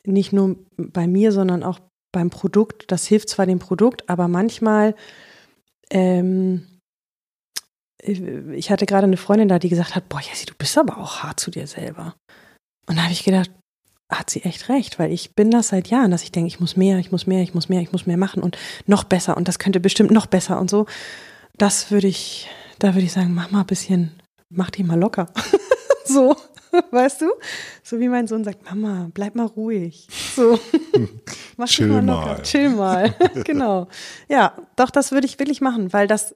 [0.06, 1.80] nicht nur bei mir, sondern auch
[2.12, 2.92] beim Produkt.
[2.92, 4.94] Das hilft zwar dem Produkt, aber manchmal,
[5.90, 6.66] ähm,
[8.00, 11.24] ich hatte gerade eine Freundin da, die gesagt hat, boah, Jessie, du bist aber auch
[11.24, 12.14] hart zu dir selber.
[12.86, 13.50] Und da habe ich gedacht,
[14.10, 16.76] hat sie echt recht, weil ich bin das seit Jahren, dass ich denke, ich muss
[16.76, 19.48] mehr, ich muss mehr, ich muss mehr, ich muss mehr machen und noch besser und
[19.48, 20.86] das könnte bestimmt noch besser und so.
[21.56, 22.48] Das würde ich,
[22.78, 25.32] da würde ich sagen, mach mal ein bisschen, mach die mal locker.
[26.04, 26.36] so,
[26.90, 27.30] weißt du?
[27.82, 30.06] So wie mein Sohn sagt, Mama, bleib mal ruhig.
[30.36, 30.58] So.
[31.56, 32.04] mach dich Chill locker.
[32.04, 32.42] mal.
[32.42, 33.14] Chill mal.
[33.44, 33.88] genau.
[34.28, 36.34] Ja, doch, das würde ich wirklich machen, weil das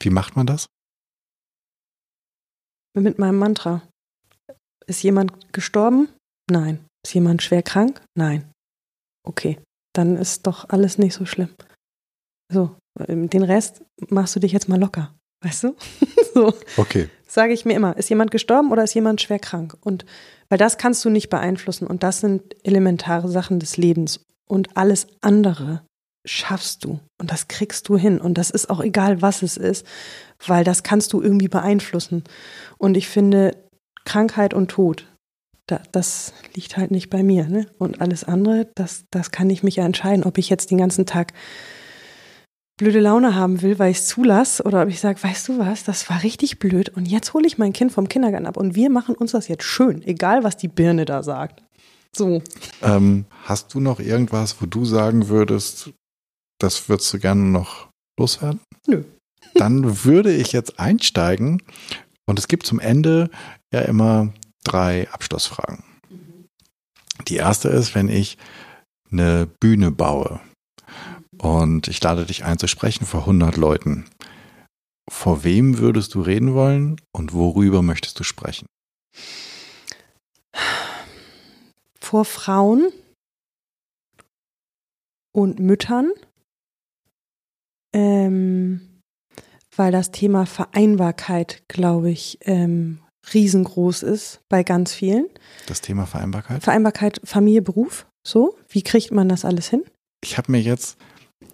[0.00, 0.66] Wie macht man das?
[2.94, 3.82] mit meinem Mantra.
[4.88, 6.08] Ist jemand gestorben?
[6.50, 6.84] Nein.
[7.04, 8.00] Ist jemand schwer krank?
[8.16, 8.50] Nein.
[9.26, 9.58] Okay,
[9.92, 11.50] dann ist doch alles nicht so schlimm.
[12.52, 12.76] So,
[13.08, 15.12] den Rest machst du dich jetzt mal locker,
[15.44, 15.76] weißt du?
[16.34, 17.08] so Okay.
[17.26, 19.76] sage ich mir immer, ist jemand gestorben oder ist jemand schwer krank?
[19.80, 20.04] Und
[20.48, 25.08] weil das kannst du nicht beeinflussen und das sind elementare Sachen des Lebens und alles
[25.20, 25.82] andere
[26.24, 29.86] schaffst du und das kriegst du hin und das ist auch egal, was es ist,
[30.46, 32.24] weil das kannst du irgendwie beeinflussen.
[32.78, 33.56] Und ich finde
[34.06, 35.06] Krankheit und Tod,
[35.66, 37.66] da, das liegt halt nicht bei mir, ne?
[37.78, 41.04] Und alles andere, das, das kann ich mich ja entscheiden, ob ich jetzt den ganzen
[41.04, 41.32] Tag
[42.78, 45.84] blöde Laune haben will, weil ich es zulasse, oder ob ich sage, weißt du was,
[45.84, 48.90] das war richtig blöd und jetzt hole ich mein Kind vom Kindergarten ab und wir
[48.90, 51.62] machen uns das jetzt schön, egal was die Birne da sagt.
[52.14, 52.42] So.
[52.82, 55.90] Ähm, hast du noch irgendwas, wo du sagen würdest,
[56.58, 57.88] das würdest du gerne noch
[58.18, 58.60] loswerden?
[58.86, 59.04] Nö.
[59.54, 61.62] Dann würde ich jetzt einsteigen
[62.26, 63.30] und es gibt zum Ende
[63.72, 64.32] ja immer
[64.64, 65.84] drei Abschlussfragen.
[67.28, 68.36] Die erste ist, wenn ich
[69.10, 70.40] eine Bühne baue
[71.38, 74.06] und ich lade dich ein zu sprechen vor 100 Leuten.
[75.08, 78.66] Vor wem würdest du reden wollen und worüber möchtest du sprechen?
[82.00, 82.92] Vor Frauen
[85.32, 86.12] und Müttern,
[87.92, 88.85] ähm,
[89.76, 93.00] weil das Thema Vereinbarkeit, glaube ich, ähm,
[93.34, 95.26] riesengroß ist bei ganz vielen.
[95.66, 96.62] Das Thema Vereinbarkeit?
[96.62, 99.82] Vereinbarkeit Familie, Beruf, so, wie kriegt man das alles hin?
[100.24, 100.96] ich habe mir jetzt,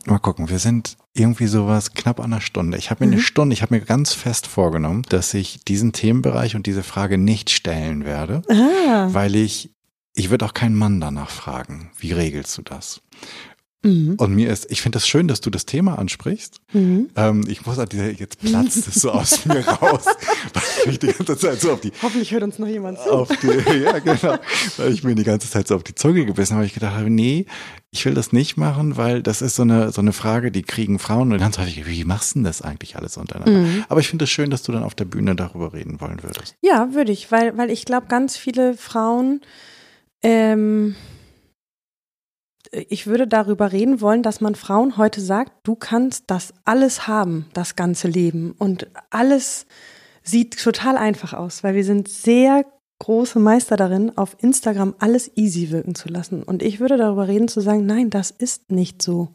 [0.07, 2.79] mal gucken, wir sind irgendwie sowas knapp an einer Stunde.
[2.79, 3.25] Ich habe mir eine Mhm.
[3.25, 7.51] Stunde, ich habe mir ganz fest vorgenommen, dass ich diesen Themenbereich und diese Frage nicht
[7.51, 9.71] stellen werde, Ah, weil ich,
[10.15, 11.91] ich würde auch keinen Mann danach fragen.
[11.99, 13.03] Wie regelst du das?
[13.83, 14.15] Mhm.
[14.17, 16.61] Und mir ist, ich finde das schön, dass du das Thema ansprichst.
[16.73, 17.11] Mhm.
[17.17, 20.05] Ähm, ich muss halt, jetzt platzt es so aus mir raus,
[20.85, 23.11] weil ich die ganze Zeit so auf die, Hoffentlich hört uns noch jemand zu.
[23.11, 24.39] auf die, ja genau,
[24.77, 27.11] weil ich mir die ganze Zeit so auf die Zunge gebissen habe, ich gedacht habe,
[27.11, 27.47] nee,
[27.91, 30.99] ich will das nicht machen, weil das ist so eine, so eine Frage, die kriegen
[30.99, 33.61] Frauen und ganz häufig, wie machst du denn das eigentlich alles untereinander?
[33.61, 33.85] Mhm.
[33.89, 36.57] Aber ich finde es schön, dass du dann auf der Bühne darüber reden wollen würdest.
[36.63, 39.43] Ja, würde ich, weil, weil ich glaube, ganz viele Frauen,
[40.23, 40.97] ähm,
[42.73, 47.47] ich würde darüber reden wollen, dass man Frauen heute sagt, du kannst das alles haben,
[47.53, 48.53] das ganze Leben.
[48.59, 49.67] Und alles
[50.23, 52.65] sieht total einfach aus, weil wir sind sehr
[52.99, 56.43] große Meister darin, auf Instagram alles easy wirken zu lassen.
[56.43, 59.35] Und ich würde darüber reden, zu sagen, nein, das ist nicht so.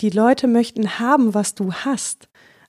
[0.00, 2.28] Die Leute möchten haben, was du hast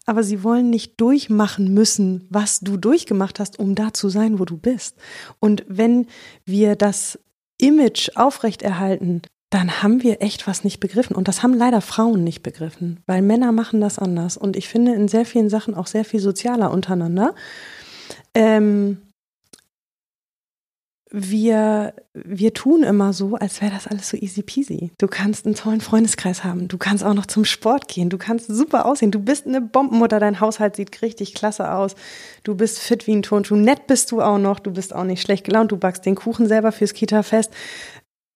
[0.09, 4.45] aber sie wollen nicht durchmachen müssen, was du durchgemacht hast, um da zu sein, wo
[4.45, 4.97] du bist.
[5.39, 6.07] Und wenn
[6.45, 7.19] wir das
[7.59, 11.15] Image aufrechterhalten, dann haben wir echt was nicht begriffen.
[11.15, 14.37] Und das haben leider Frauen nicht begriffen, weil Männer machen das anders.
[14.37, 17.33] Und ich finde in sehr vielen Sachen auch sehr viel sozialer untereinander.
[18.35, 18.99] Ähm,
[21.11, 24.91] wir, wir tun immer so, als wäre das alles so easy peasy.
[24.99, 28.45] Du kannst einen tollen Freundeskreis haben, du kannst auch noch zum Sport gehen, du kannst
[28.47, 31.95] super aussehen, du bist eine Bombenmutter, dein Haushalt sieht richtig klasse aus,
[32.43, 35.23] du bist fit wie ein Turnschuh, nett bist du auch noch, du bist auch nicht
[35.23, 37.51] schlecht gelaunt, du backst den Kuchen selber fürs Kita-Fest.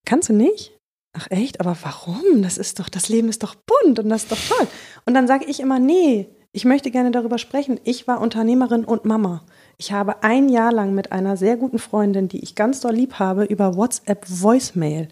[0.05, 0.73] Kannst du nicht?
[1.13, 1.59] Ach echt?
[1.59, 2.41] Aber warum?
[2.41, 4.67] Das ist doch, das Leben ist doch bunt und das ist doch toll.
[5.05, 7.79] Und dann sage ich immer, nee, ich möchte gerne darüber sprechen.
[7.83, 9.43] Ich war Unternehmerin und Mama.
[9.77, 13.15] Ich habe ein Jahr lang mit einer sehr guten Freundin, die ich ganz doll lieb
[13.15, 15.07] habe, über WhatsApp Voicemail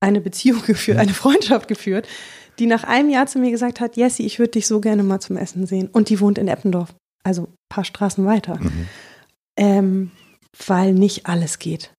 [0.00, 2.06] eine Beziehung geführt, eine Freundschaft geführt,
[2.58, 5.20] die nach einem Jahr zu mir gesagt hat, Jessie, ich würde dich so gerne mal
[5.20, 5.88] zum Essen sehen.
[5.92, 8.56] Und die wohnt in Eppendorf, also ein paar Straßen weiter.
[8.56, 8.88] Mhm.
[9.58, 10.10] Ähm,
[10.66, 11.92] weil nicht alles geht.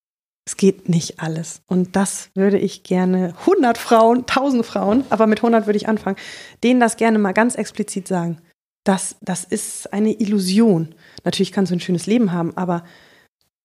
[0.47, 1.59] Es geht nicht alles.
[1.67, 6.15] Und das würde ich gerne 100 Frauen, 1000 Frauen, aber mit 100 würde ich anfangen,
[6.63, 8.41] denen das gerne mal ganz explizit sagen.
[8.85, 10.95] Das, das ist eine Illusion.
[11.25, 12.85] Natürlich kannst du ein schönes Leben haben, aber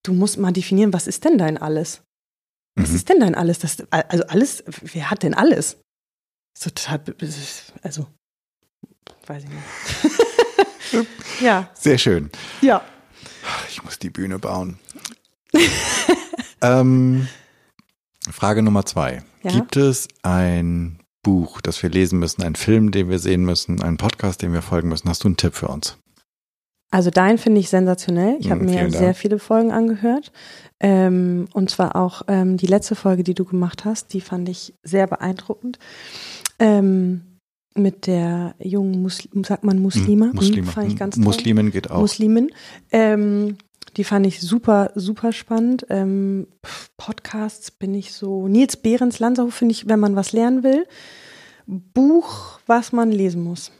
[0.02, 2.02] du musst mal definieren, was ist denn dein alles?
[2.74, 2.96] Was Mhm.
[2.96, 3.60] ist denn dein alles?
[3.60, 5.76] Das, also alles, wer hat denn alles?
[6.58, 7.00] So total,
[7.82, 8.08] also,
[9.28, 11.06] weiß ich nicht.
[11.40, 12.28] ja, Sehr schön.
[12.60, 12.82] ja.
[13.68, 14.80] Ich muss die Bühne bauen.
[16.62, 17.28] ähm,
[18.30, 19.22] Frage Nummer zwei.
[19.42, 19.50] Ja?
[19.52, 23.96] Gibt es ein Buch, das wir lesen müssen, einen Film, den wir sehen müssen, einen
[23.96, 25.08] Podcast, dem wir folgen müssen?
[25.08, 25.96] Hast du einen Tipp für uns?
[26.90, 28.36] Also dein finde ich sensationell.
[28.38, 30.30] Ich habe Mm, mir sehr viele Folgen angehört.
[30.78, 34.74] Ähm, und zwar auch ähm, die letzte Folge, die du gemacht hast, die fand ich
[34.82, 35.78] sehr beeindruckend.
[36.58, 37.22] Ähm,
[37.74, 40.26] mit der jungen Muslim, sagt man Muslima?
[40.26, 40.66] Hm, Muslime.
[40.66, 41.24] Hm, fand ich ganz toll.
[41.24, 42.00] Muslimen geht auch.
[42.00, 42.50] Muslimin.
[43.96, 45.86] Die fand ich super, super spannend.
[45.90, 46.46] Ähm,
[46.96, 48.48] Podcasts bin ich so.
[48.48, 50.86] Nils Behrens Lanzerhof finde ich, wenn man was lernen will.
[51.66, 53.70] Buch, was man lesen muss.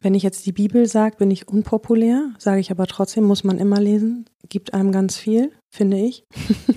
[0.00, 3.58] Wenn ich jetzt die Bibel sage, bin ich unpopulär, sage ich aber trotzdem, muss man
[3.58, 4.26] immer lesen.
[4.48, 6.24] Gibt einem ganz viel, finde ich.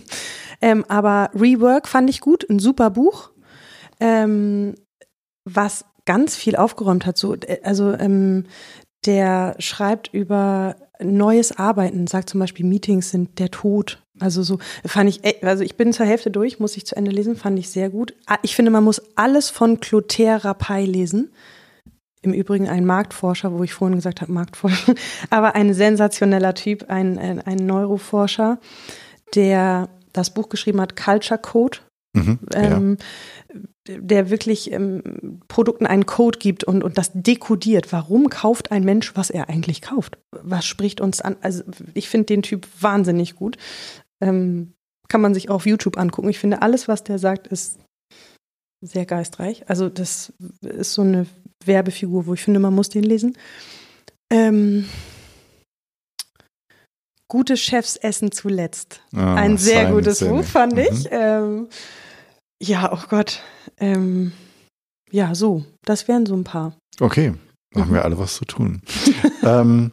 [0.61, 3.31] ähm, aber Rework fand ich gut, ein super Buch.
[3.99, 4.75] Ähm,
[5.45, 7.17] was ganz viel aufgeräumt hat.
[7.17, 8.45] So, äh, also ähm,
[9.05, 14.01] der schreibt über neues Arbeiten, sagt zum Beispiel, Meetings sind der Tod.
[14.19, 17.35] Also so fand ich, also ich bin zur Hälfte durch, muss ich zu Ende lesen,
[17.35, 18.13] fand ich sehr gut.
[18.27, 21.31] Ah, Ich finde, man muss alles von Clotaire Rapaille lesen.
[22.21, 24.95] Im Übrigen ein Marktforscher, wo ich vorhin gesagt habe, Marktforscher,
[25.29, 28.59] aber ein sensationeller Typ, ein, ein, ein Neuroforscher,
[29.35, 31.79] der das Buch geschrieben hat, Culture Code
[32.15, 32.61] Mhm, ja.
[32.77, 32.97] ähm,
[33.87, 37.91] der wirklich ähm, Produkten einen Code gibt und, und das dekodiert.
[37.91, 40.17] Warum kauft ein Mensch, was er eigentlich kauft?
[40.31, 41.35] Was spricht uns an?
[41.41, 41.63] Also
[41.93, 43.57] ich finde den Typ wahnsinnig gut.
[44.21, 44.73] Ähm,
[45.07, 46.29] kann man sich auch auf YouTube angucken.
[46.29, 47.77] Ich finde, alles, was der sagt, ist
[48.81, 49.69] sehr geistreich.
[49.69, 51.27] Also das ist so eine
[51.63, 53.37] Werbefigur, wo ich finde, man muss den lesen.
[54.31, 54.85] Ähm,
[57.27, 59.01] Gute Chefs essen zuletzt.
[59.15, 60.19] Ah, Ein sehr Simon gutes.
[60.19, 60.79] Buch, fand Mhm.
[60.91, 61.07] ich.
[61.09, 61.67] Ähm,
[62.65, 63.41] ja, oh Gott.
[63.77, 64.31] Ähm,
[65.11, 65.65] ja, so.
[65.83, 66.73] Das wären so ein paar.
[66.99, 67.33] Okay,
[67.75, 67.93] haben Mhm.
[67.93, 68.81] wir alle was zu tun.
[69.43, 69.91] ähm,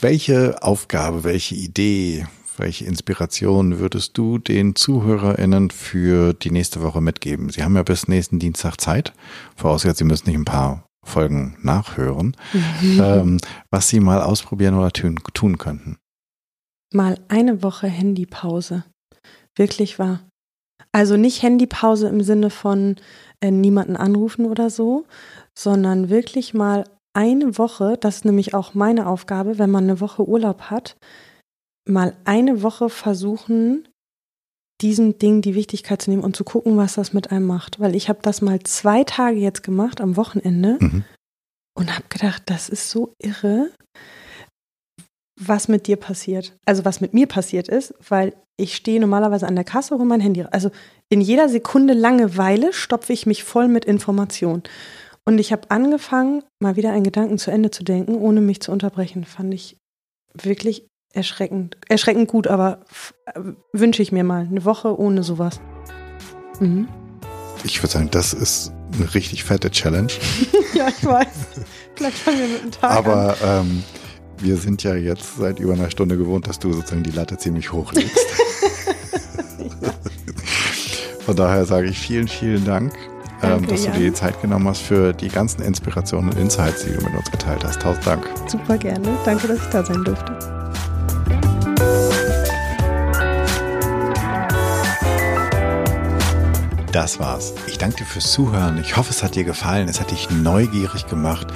[0.00, 7.50] welche Aufgabe, welche Idee, welche Inspiration würdest du den ZuhörerInnen für die nächste Woche mitgeben?
[7.50, 9.12] Sie haben ja bis nächsten Dienstag Zeit,
[9.56, 12.36] vorausgesetzt, Sie müssen nicht ein paar Folgen nachhören,
[12.82, 13.38] ähm,
[13.70, 15.96] was Sie mal ausprobieren oder tun, tun könnten.
[16.92, 18.84] Mal eine Woche Handypause.
[19.56, 20.20] Wirklich wahr.
[20.92, 22.96] Also nicht Handypause im Sinne von
[23.40, 25.04] äh, niemanden anrufen oder so,
[25.58, 26.84] sondern wirklich mal
[27.14, 30.96] eine Woche, das ist nämlich auch meine Aufgabe, wenn man eine Woche Urlaub hat,
[31.88, 33.88] mal eine Woche versuchen,
[34.82, 37.80] diesen Ding die Wichtigkeit zu nehmen und zu gucken, was das mit einem macht.
[37.80, 41.04] Weil ich habe das mal zwei Tage jetzt gemacht am Wochenende Mhm.
[41.74, 43.70] und habe gedacht, das ist so irre,
[45.38, 46.56] was mit dir passiert.
[46.64, 50.20] Also was mit mir passiert ist, weil ich stehe normalerweise an der Kasse und mein
[50.20, 50.44] Handy.
[50.50, 50.70] Also
[51.08, 54.62] in jeder Sekunde Langeweile stopfe ich mich voll mit Informationen.
[55.24, 58.72] Und ich habe angefangen, mal wieder einen Gedanken zu Ende zu denken, ohne mich zu
[58.72, 59.24] unterbrechen.
[59.24, 59.76] Fand ich
[60.34, 61.76] wirklich erschreckend.
[61.88, 62.84] Erschreckend gut, aber
[63.26, 63.40] äh,
[63.72, 65.60] wünsche ich mir mal eine Woche ohne sowas.
[66.60, 66.88] Mhm.
[67.64, 70.12] Ich würde sagen, das ist eine richtig fette Challenge.
[70.74, 71.26] Ja, ich weiß.
[71.94, 72.96] Vielleicht fangen wir mit einem Tag an.
[72.98, 73.82] Aber ähm,
[74.38, 77.72] wir sind ja jetzt seit über einer Stunde gewohnt, dass du sozusagen die Latte ziemlich
[77.72, 78.18] hoch legst.
[81.24, 82.94] Von daher sage ich vielen, vielen Dank,
[83.42, 86.84] ähm, Danke, dass du dir die Zeit genommen hast für die ganzen Inspirationen und Insights,
[86.84, 87.82] die du mit uns geteilt hast.
[87.82, 88.24] Tausend Dank.
[88.46, 89.08] Super gerne.
[89.24, 90.55] Danke, dass ich da sein durfte.
[96.96, 97.52] Das war's.
[97.66, 98.78] Ich danke dir fürs Zuhören.
[98.78, 99.86] Ich hoffe, es hat dir gefallen.
[99.86, 101.46] Es hat dich neugierig gemacht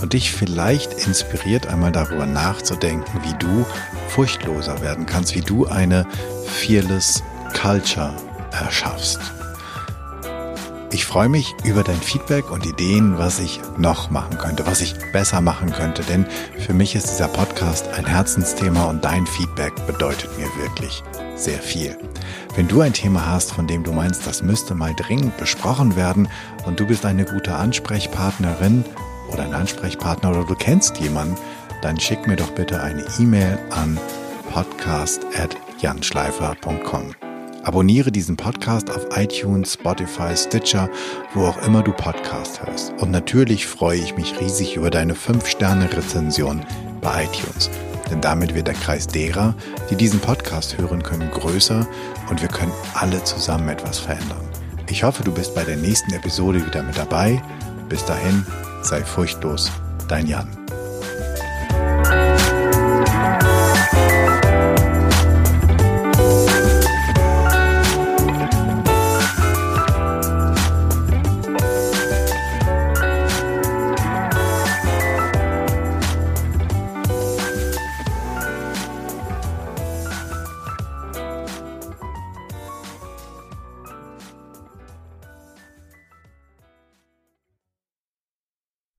[0.00, 3.66] und dich vielleicht inspiriert, einmal darüber nachzudenken, wie du
[4.08, 6.06] furchtloser werden kannst, wie du eine
[6.46, 8.16] Fearless Culture
[8.52, 9.20] erschaffst.
[10.90, 14.94] Ich freue mich über dein Feedback und Ideen, was ich noch machen könnte, was ich
[15.12, 16.24] besser machen könnte, denn
[16.58, 21.02] für mich ist dieser Podcast ein Herzensthema und dein Feedback bedeutet mir wirklich
[21.36, 21.96] sehr viel.
[22.54, 26.28] Wenn du ein Thema hast, von dem du meinst, das müsste mal dringend besprochen werden
[26.64, 28.84] und du bist eine gute Ansprechpartnerin
[29.32, 31.36] oder ein Ansprechpartner oder du kennst jemanden,
[31.82, 33.98] dann schick mir doch bitte eine E-Mail an
[34.52, 37.14] podcast@janschleifer.com.
[37.62, 40.88] Abonniere diesen Podcast auf iTunes, Spotify, Stitcher,
[41.34, 42.92] wo auch immer du Podcast hörst.
[43.00, 46.64] Und natürlich freue ich mich riesig über deine 5-Sterne-Rezension
[47.00, 47.68] bei iTunes.
[48.10, 49.54] Denn damit wird der Kreis derer,
[49.90, 51.86] die diesen Podcast hören können, größer
[52.30, 54.46] und wir können alle zusammen etwas verändern.
[54.88, 57.42] Ich hoffe, du bist bei der nächsten Episode wieder mit dabei.
[57.88, 58.46] Bis dahin,
[58.82, 59.70] sei furchtlos,
[60.08, 60.48] dein Jan.